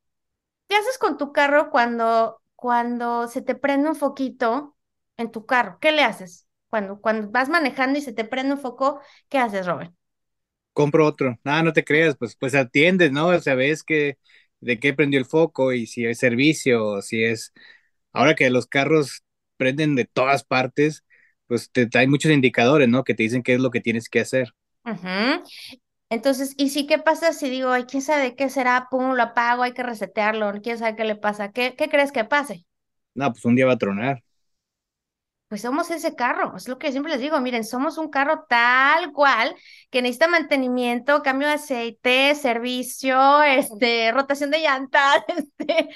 [0.69, 4.76] ¿qué haces con tu carro cuando cuando se te prende un foquito
[5.18, 6.47] en tu carro, ¿qué le haces?
[6.72, 9.93] Cuando, cuando vas manejando y se te prende un foco, ¿qué haces, Robert?
[10.74, 11.39] Compro otro.
[11.43, 13.28] Nada, no te creas, pues, pues atiendes, ¿no?
[13.28, 14.18] O sea, ves que
[14.61, 17.53] de qué prendió el foco y si es servicio, o si es.
[18.13, 19.24] Ahora que los carros
[19.57, 21.05] prenden de todas partes,
[21.47, 23.03] pues te, hay muchos indicadores, ¿no?
[23.03, 24.53] Que te dicen qué es lo que tienes que hacer.
[26.10, 28.88] Entonces, ¿y si qué pasa si digo, ay, quién sabe qué será?
[28.89, 31.51] Pum, lo apago, hay que resetearlo, quién sabe qué le pasa?
[31.51, 32.66] ¿Qué, qué crees que pase?
[33.16, 34.24] No, pues un día va a tronar.
[35.47, 39.14] Pues somos ese carro, es lo que siempre les digo, miren, somos un carro tal
[39.14, 39.56] cual
[39.91, 45.89] que necesita mantenimiento, cambio de aceite, servicio, este, rotación de llantas, este,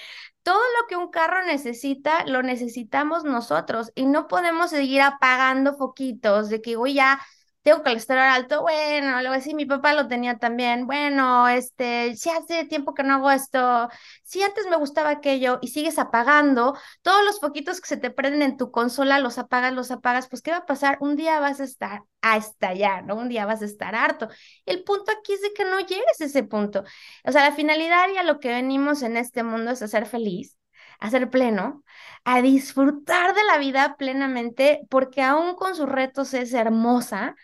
[0.44, 6.50] todo lo que un carro necesita, lo necesitamos nosotros y no podemos seguir apagando foquitos
[6.50, 7.20] de que, voy ya
[7.62, 12.66] tengo colesterol alto, bueno, luego sí, mi papá lo tenía también, bueno, este, si hace
[12.66, 13.90] tiempo que no hago esto,
[14.24, 18.42] si antes me gustaba aquello y sigues apagando, todos los foquitos que se te prenden
[18.44, 20.98] en tu consola, los apagas, los apagas, pues ¿qué va a pasar?
[21.02, 23.16] Un día vas a estar a estallar, ¿no?
[23.16, 24.30] Un día vas a estar harto.
[24.66, 26.84] El punto aquí es de que no llegues a ese punto.
[27.26, 30.06] O sea, la finalidad y a lo que venimos en este mundo es a ser
[30.06, 30.58] feliz,
[31.00, 31.84] a ser pleno,
[32.26, 37.36] a disfrutar de la vida plenamente, porque aún con sus retos es hermosa,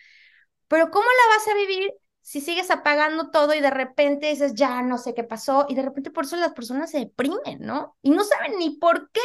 [0.67, 1.91] pero ¿cómo la vas a vivir
[2.21, 5.83] si sigues apagando todo y de repente dices, ya no sé qué pasó, y de
[5.83, 7.97] repente por eso las personas se deprimen, ¿no?
[8.01, 9.21] Y no saben ni por qué.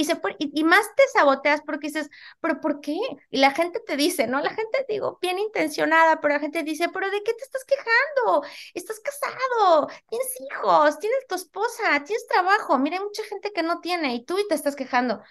[0.00, 2.98] Y, y, más te saboteas porque dices, ¿pero por qué?
[3.30, 4.40] Y la gente te dice, ¿no?
[4.40, 8.42] La gente, digo, bien intencionada, pero la gente dice, ¿pero de qué te estás quejando?
[8.74, 12.78] Estás casado, tienes hijos, tienes tu esposa, tienes trabajo.
[12.78, 15.22] Mira, hay mucha gente que no tiene y tú y te estás quejando.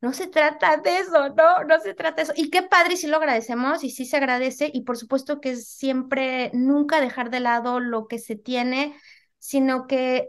[0.00, 2.32] No se trata de eso, no, no se trata de eso.
[2.36, 6.50] Y qué padre si lo agradecemos y sí se agradece y por supuesto que siempre
[6.54, 8.96] nunca dejar de lado lo que se tiene,
[9.38, 10.28] sino que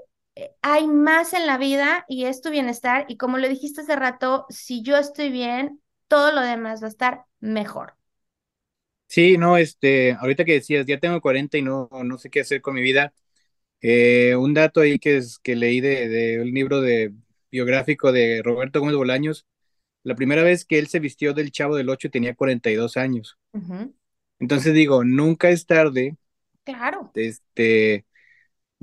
[0.61, 4.45] hay más en la vida y es tu bienestar y como lo dijiste hace rato,
[4.49, 7.95] si yo estoy bien, todo lo demás va a estar mejor.
[9.07, 12.61] Sí, no, este, ahorita que decías, ya tengo 40 y no, no sé qué hacer
[12.61, 13.13] con mi vida.
[13.81, 17.13] Eh, un dato ahí que, es, que leí de, de un libro de
[17.51, 19.47] biográfico de Roberto Gómez Bolaños,
[20.03, 23.37] la primera vez que él se vistió del Chavo del Ocho tenía 42 años.
[24.39, 26.17] Entonces digo, nunca es tarde.
[26.65, 27.15] Claro.
[27.15, 28.05] Este,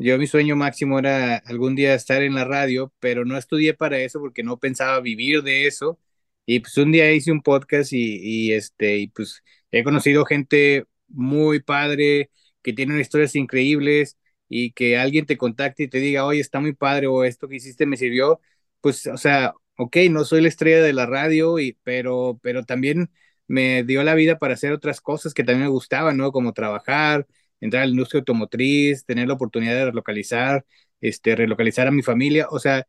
[0.04, 3.98] yo mi sueño máximo era algún día estar en la radio, pero no estudié para
[3.98, 5.98] eso porque no pensaba vivir de eso.
[6.46, 10.86] Y pues un día hice un podcast y, y este, y pues he conocido gente
[11.08, 12.30] muy padre,
[12.62, 14.16] que tienen historias increíbles
[14.48, 17.56] y que alguien te contacte y te diga, oye, está muy padre o esto que
[17.56, 18.40] hiciste me sirvió,
[18.80, 23.10] pues, o sea, ok, no soy la estrella de la radio, y, pero, pero también
[23.46, 26.32] me dio la vida para hacer otras cosas que también me gustaban, ¿no?
[26.32, 27.26] Como trabajar,
[27.60, 30.64] entrar a la industria automotriz, tener la oportunidad de relocalizar,
[31.00, 32.86] este, relocalizar a mi familia, o sea,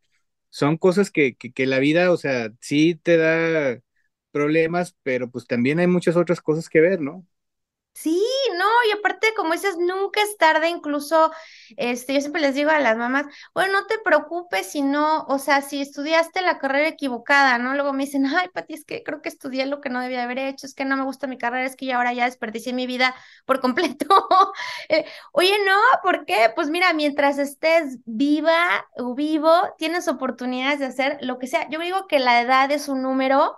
[0.50, 3.80] son cosas que, que, que la vida, o sea, sí te da
[4.32, 7.26] problemas, pero pues también hay muchas otras cosas que ver, ¿no?
[7.94, 8.24] Sí,
[8.58, 11.30] no, y aparte, como dices, nunca es tarde, incluso,
[11.78, 15.38] este, yo siempre les digo a las mamás, bueno, no te preocupes si no, o
[15.38, 17.74] sea, si estudiaste la carrera equivocada, ¿no?
[17.76, 20.40] Luego me dicen, ay, Pati, es que creo que estudié lo que no debía haber
[20.40, 22.88] hecho, es que no me gusta mi carrera, es que ya ahora ya desperdicié mi
[22.88, 23.14] vida
[23.46, 24.08] por completo.
[24.90, 26.52] Eh, oye, no, ¿por qué?
[26.56, 31.70] Pues mira, mientras estés viva o vivo, tienes oportunidades de hacer lo que sea.
[31.70, 33.56] Yo digo que la edad es un número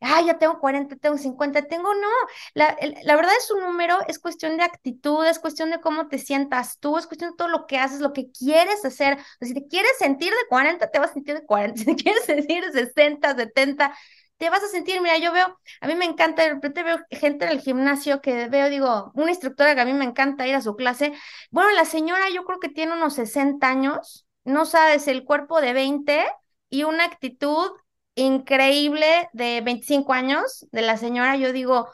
[0.00, 2.08] ah, ya tengo 40, tengo 50, tengo, no,
[2.54, 6.18] la, la, verdad es un número, es cuestión de actitud, es cuestión de cómo te
[6.18, 9.18] sientas tú, es cuestión de todo lo que haces, lo que quieres hacer.
[9.40, 12.24] si te quieres sentir de 40, te vas a sentir de 40, si te quieres
[12.26, 13.94] sentir de 60, 70,
[14.40, 17.44] te vas a sentir, mira, yo veo, a mí me encanta, de repente veo gente
[17.44, 20.62] en el gimnasio que veo, digo, una instructora que a mí me encanta ir a
[20.62, 21.12] su clase.
[21.50, 25.74] Bueno, la señora yo creo que tiene unos 60 años, no sabes, el cuerpo de
[25.74, 26.26] 20
[26.70, 27.70] y una actitud
[28.14, 31.88] increíble de 25 años de la señora, yo digo,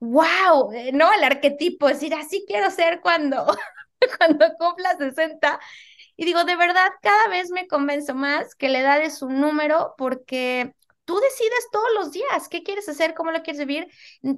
[0.00, 1.12] wow, eh, ¿no?
[1.12, 3.46] El arquetipo, es decir, así quiero ser cuando,
[4.18, 5.60] cuando cumpla 60.
[6.16, 9.94] Y digo, de verdad, cada vez me convenzo más que la edad es un número
[9.96, 13.88] porque tú decides todos los días qué quieres hacer, cómo lo quieres vivir.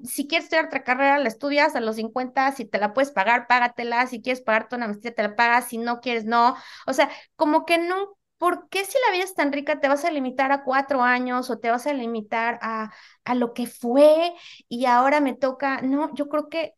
[0.05, 3.47] Si quieres estudiar otra carrera, la estudias a los 50, si te la puedes pagar,
[3.49, 6.57] págatela, si quieres pagarte una maestría, te la pagas, si no quieres, no.
[6.87, 10.05] O sea, como que no, ¿por qué si la vida es tan rica te vas
[10.05, 12.93] a limitar a cuatro años o te vas a limitar a,
[13.25, 14.35] a lo que fue
[14.69, 15.81] y ahora me toca?
[15.83, 16.75] No, yo creo que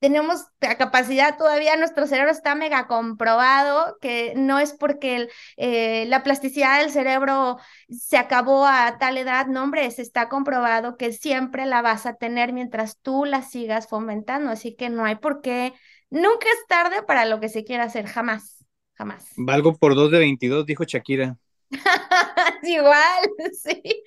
[0.00, 6.22] tenemos la capacidad todavía, nuestro cerebro está mega comprobado, que no es porque eh, la
[6.22, 7.58] plasticidad del cerebro
[7.90, 12.14] se acabó a tal edad, no hombre, se está comprobado que siempre la vas a
[12.14, 15.74] tener mientras tú la sigas fomentando, así que no hay por qué,
[16.10, 18.57] nunca es tarde para lo que se quiera hacer, jamás,
[18.98, 19.24] jamás.
[19.36, 21.38] Valgo por dos de 22, dijo Shakira.
[22.62, 24.02] Igual, sí.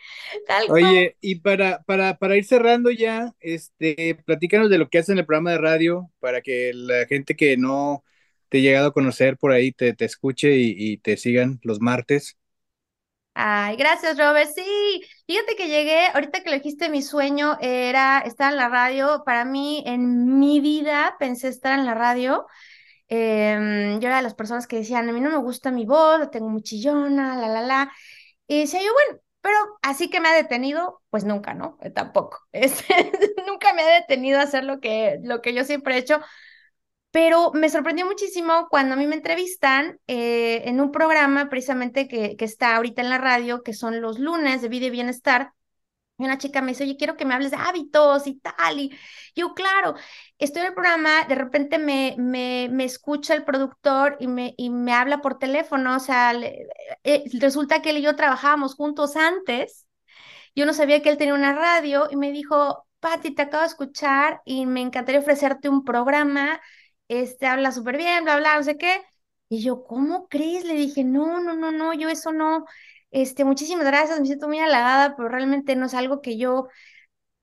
[0.69, 5.19] Oye, y para, para, para ir cerrando ya, este, platícanos de lo que haces en
[5.19, 8.03] el programa de radio para que la gente que no
[8.49, 12.37] te ha llegado a conocer por ahí te, te escuche y, te sigan los martes.
[13.33, 14.49] Ay, gracias, Robert.
[14.53, 19.23] Sí, fíjate que llegué, ahorita que le dijiste mi sueño era estar en la radio.
[19.25, 22.45] Para mí, en mi vida, pensé estar en la radio.
[23.13, 26.31] Em, yo era de las personas que decían, a mí no me gusta mi voz,
[26.31, 27.91] tengo muy chillona, la, la, la.
[28.47, 31.77] Y decía yo, bueno, pero así que me ha detenido, pues nunca, ¿no?
[31.81, 32.39] Eh, tampoco.
[33.47, 36.21] nunca me ha detenido a hacer lo que, lo que yo siempre he hecho.
[37.11, 42.37] Pero me sorprendió muchísimo cuando a mí me entrevistan eh, en un programa precisamente que,
[42.37, 45.51] que está ahorita en la radio, que son los lunes de vida y bienestar,
[46.21, 48.79] y una chica me dice, oye, quiero que me hables de hábitos y tal.
[48.79, 48.91] Y
[49.35, 49.95] yo, claro,
[50.37, 54.69] estoy en el programa, de repente me, me, me escucha el productor y me, y
[54.69, 55.95] me habla por teléfono.
[55.95, 56.33] O sea,
[57.03, 59.87] eh, resulta que él y yo trabajábamos juntos antes.
[60.55, 63.67] Yo no sabía que él tenía una radio y me dijo, Pati, te acabo de
[63.69, 66.61] escuchar y me encantaría ofrecerte un programa.
[67.07, 69.01] Este habla súper bien, bla, bla, no sé qué.
[69.49, 70.63] Y yo, ¿cómo crees?
[70.65, 72.65] Le dije, no, no, no, no, yo eso no.
[73.11, 76.67] Este, muchísimas gracias, me siento muy halagada, pero realmente no es algo que yo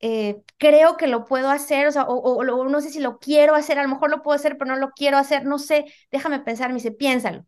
[0.00, 3.78] eh, creo que lo puedo hacer, o sea, o, no sé si lo quiero hacer,
[3.78, 6.68] a lo mejor lo puedo hacer, pero no lo quiero hacer, no sé, déjame pensar,
[6.70, 7.46] me dice, piénsalo,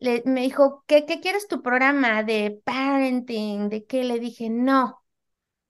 [0.00, 3.68] le, me dijo, ¿qué, ¿qué quieres tu programa de parenting?
[3.70, 4.04] ¿De qué?
[4.04, 5.02] Le dije, no,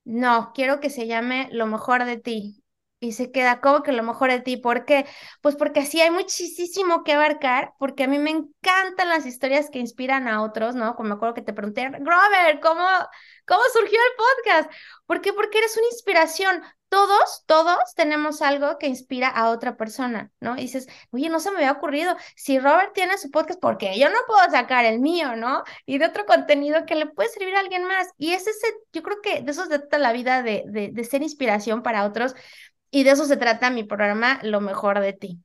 [0.04, 2.62] no, quiero que se llame Lo mejor de ti
[3.00, 4.56] y se queda como que lo mejor de ti.
[4.56, 5.06] ¿Por qué?
[5.40, 9.78] Pues porque así hay muchísimo que abarcar, porque a mí me encantan las historias que
[9.78, 10.96] inspiran a otros, ¿no?
[10.96, 12.84] Como me acuerdo que te pregunté, Robert, ¿cómo,
[13.46, 14.70] cómo surgió el podcast?
[15.06, 15.32] ¿Por qué?
[15.32, 16.62] Porque eres una inspiración.
[16.90, 20.56] Todos, todos tenemos algo que inspira a otra persona, ¿no?
[20.56, 22.16] Y dices, oye, no se me había ocurrido.
[22.34, 25.64] Si Robert tiene su podcast, ¿por qué yo no puedo sacar el mío, ¿no?
[25.84, 28.08] Y de otro contenido que le puede servir a alguien más.
[28.16, 31.04] Y es ese, yo creo que de eso se trata la vida, de, de, de
[31.04, 32.34] ser inspiración para otros.
[32.90, 35.40] Y de eso se trata mi programa, Lo mejor de ti.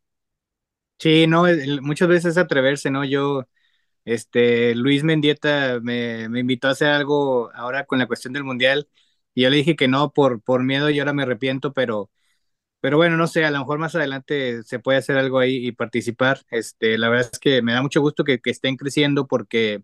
[1.00, 1.46] Sí, no,
[1.82, 3.04] muchas veces atreverse, ¿no?
[3.04, 3.44] Yo,
[4.06, 8.89] este, Luis Mendieta me, me invitó a hacer algo ahora con la cuestión del mundial
[9.34, 12.12] y yo le dije que no por, por miedo y ahora me arrepiento, pero,
[12.82, 15.74] pero bueno, no sé, a lo mejor más adelante se puede hacer algo ahí y
[15.74, 16.41] participar.
[16.52, 19.84] Este, la verdad es que me da mucho gusto que, que estén creciendo porque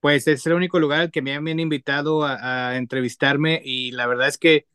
[0.00, 4.06] pues es el único lugar al que me han invitado a, a, entrevistarme y la
[4.06, 4.66] verdad es que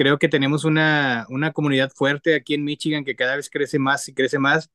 [0.00, 4.08] creo que tenemos una, una comunidad fuerte aquí en Michigan que cada vez crece más
[4.08, 4.70] y crece más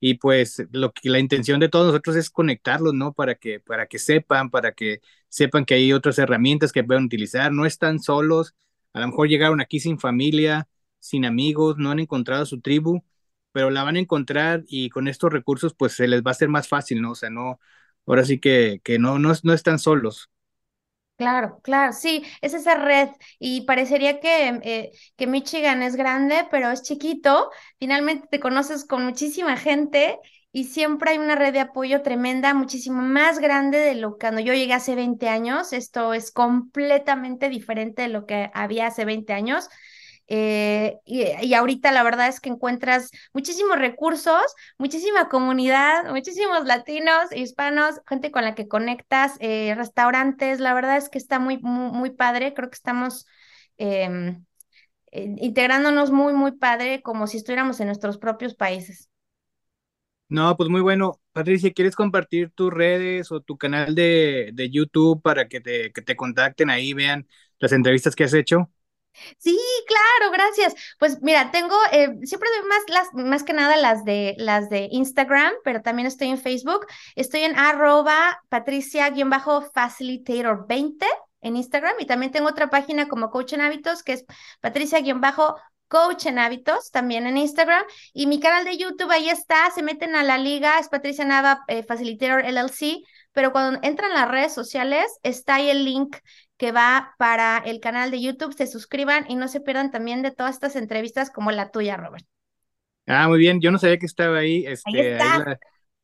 [0.00, 3.12] y pues lo que la intención de todos nosotros es conectarlos, ¿no?
[3.14, 7.52] Para que, para que sepan, para que sepan que hay otras herramientas que pueden utilizar,
[7.52, 8.54] no están solos,
[8.92, 10.68] a lo mejor llegaron aquí sin familia,
[10.98, 13.04] sin amigos, no han encontrado su tribu,
[13.52, 16.48] pero la van a encontrar y con estos recursos pues se les va a hacer
[16.48, 17.12] más fácil, ¿no?
[17.12, 17.60] O sea, no,
[18.06, 20.30] ahora sí que, que no, no, no están solos.
[21.16, 23.08] Claro, claro, sí, es esa red
[23.38, 27.50] y parecería que, eh, que Michigan es grande, pero es chiquito.
[27.78, 30.18] Finalmente te conoces con muchísima gente
[30.50, 34.40] y siempre hay una red de apoyo tremenda, muchísimo más grande de lo que cuando
[34.40, 35.72] yo llegué hace 20 años.
[35.72, 39.68] Esto es completamente diferente de lo que había hace 20 años.
[40.26, 44.42] Eh, y, ahorita la verdad es que encuentras muchísimos recursos,
[44.78, 51.08] muchísima comunidad, muchísimos latinos, hispanos, gente con la que conectas, eh, restaurantes, la verdad es
[51.08, 53.26] que está muy, muy, muy padre, creo que estamos
[53.76, 54.44] em,
[55.12, 59.10] integrándonos muy, muy padre, como si estuviéramos en nuestros propios países.
[60.28, 61.20] No, pues muy bueno.
[61.32, 66.02] Patricia, ¿quieres compartir tus redes o tu canal de, de YouTube para que te, que
[66.02, 68.70] te contacten ahí, vean las entrevistas que has hecho?
[69.38, 70.74] Sí, claro, gracias.
[70.98, 74.88] Pues mira, tengo, eh, siempre doy más, las, más que nada las de, las de
[74.90, 76.86] Instagram, pero también estoy en Facebook.
[77.14, 81.06] Estoy en arroba patricia-facilitator20
[81.44, 84.24] en Instagram y también tengo otra página como Coach en Hábitos que es
[84.60, 90.16] patricia-coach en Hábitos también en Instagram y mi canal de YouTube ahí está, se meten
[90.16, 95.06] a la liga, es Patricia Nava eh, Facilitator LLC, pero cuando entran las redes sociales
[95.22, 96.16] está ahí el link
[96.56, 98.54] que va para el canal de YouTube.
[98.54, 102.26] Se suscriban y no se pierdan también de todas estas entrevistas como la tuya, Robert.
[103.06, 103.60] Ah, muy bien.
[103.60, 104.64] Yo no sabía que estaba ahí.
[104.66, 105.56] Este, ahí,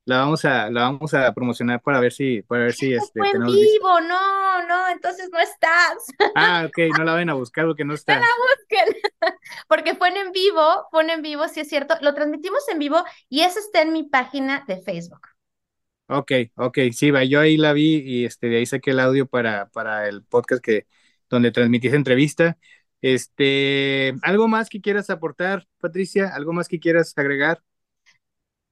[0.07, 3.19] la, vamos a, la vamos a promocionar para ver si, para ver si este.
[3.19, 5.95] Fue en vivo, no, no, entonces no estás.
[6.35, 8.17] Ah, ok, no la ven a buscar porque no está.
[8.17, 8.27] No la
[8.57, 9.03] busquen,
[9.69, 11.95] porque fue en vivo, fue en vivo, sí es cierto.
[12.01, 15.21] Lo transmitimos en vivo y eso está en mi página de Facebook.
[16.13, 19.27] Ok, ok, sí, va, yo ahí la vi y este, de ahí saqué el audio
[19.27, 20.89] para, para el podcast que,
[21.29, 22.59] donde transmití esa entrevista.
[23.01, 26.35] Este, ¿algo más que quieras aportar, Patricia?
[26.35, 27.63] ¿Algo más que quieras agregar?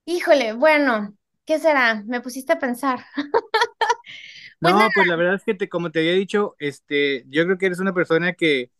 [0.04, 1.16] Híjole, bueno,
[1.46, 2.02] ¿qué será?
[2.08, 3.04] Me pusiste a pensar.
[4.60, 7.56] pues no, pues la verdad es que te, como te había dicho, este, yo creo
[7.56, 8.72] que eres una persona que,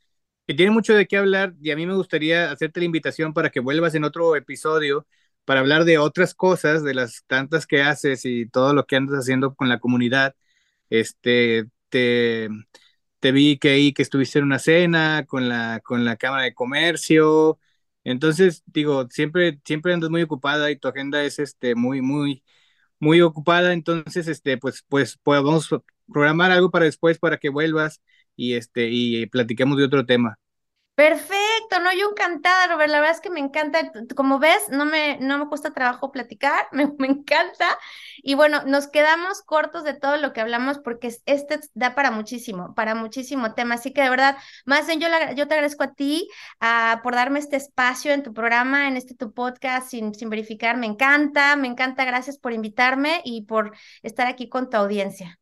[0.49, 3.51] que tiene mucho de qué hablar y a mí me gustaría hacerte la invitación para
[3.51, 5.07] que vuelvas en otro episodio
[5.49, 9.21] para hablar de otras cosas, de las tantas que haces y todo lo que andas
[9.21, 10.37] haciendo con la comunidad.
[10.91, 12.51] Este, te,
[13.33, 17.59] vi que ahí que estuviste en una cena con la, con la Cámara de Comercio.
[18.05, 22.45] Entonces, digo, siempre, siempre andas muy ocupada y tu agenda es este, muy, muy,
[22.99, 23.73] muy ocupada.
[23.73, 25.71] Entonces, este, pues, pues podemos
[26.13, 28.03] programar algo para después para que vuelvas
[28.37, 30.39] y este, y platiquemos de otro tema.
[31.59, 35.19] Perfecto, no, yo encantada, Robert, la verdad es que me encanta, como ves, no me,
[35.19, 37.67] no me cuesta trabajo platicar, me, me, encanta.
[38.23, 42.75] Y bueno, nos quedamos cortos de todo lo que hablamos porque este da para muchísimo,
[42.75, 43.75] para muchísimo tema.
[43.77, 44.37] Así que de verdad,
[44.67, 46.29] más bien yo, la, yo te agradezco a ti
[47.03, 50.77] por darme este espacio en tu programa, en este tu podcast, sin, sin verificar.
[50.77, 55.39] Me encanta, me encanta, gracias por invitarme y por estar aquí con tu audiencia.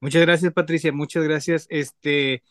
[0.00, 1.66] Muchas gracias, Patricia, muchas gracias.
[1.70, 2.42] Este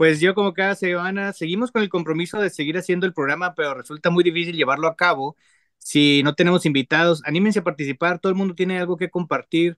[0.00, 3.74] pues yo como cada semana seguimos con el compromiso de seguir haciendo el programa, pero
[3.74, 5.36] resulta muy difícil llevarlo a cabo
[5.76, 7.20] si no tenemos invitados.
[7.26, 9.76] Anímense a participar, todo el mundo tiene algo que compartir.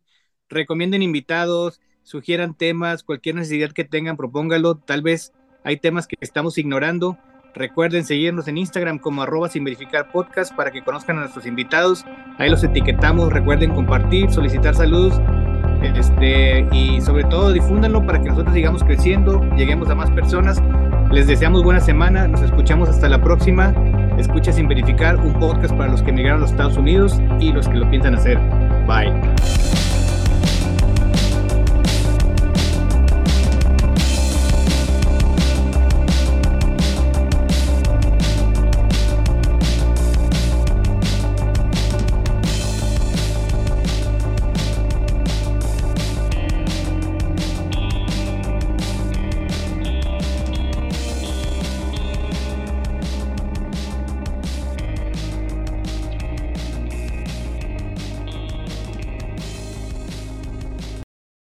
[0.48, 4.76] Recomienden invitados, sugieran temas, cualquier necesidad que tengan, propóngalo.
[4.76, 5.32] Tal vez
[5.64, 7.18] hay temas que estamos ignorando.
[7.52, 12.04] Recuerden seguirnos en Instagram como arroba sin verificar podcast para que conozcan a nuestros invitados.
[12.38, 13.32] Ahí los etiquetamos.
[13.32, 15.20] Recuerden compartir, solicitar saludos
[15.82, 20.62] este, y sobre todo difúndanlo para que nosotros sigamos creciendo, lleguemos a más personas.
[21.10, 23.74] Les deseamos buena semana, nos escuchamos hasta la próxima.
[24.18, 27.68] Escucha sin verificar un podcast para los que emigraron a los Estados Unidos y los
[27.68, 28.38] que lo piensan hacer.
[28.86, 29.81] Bye.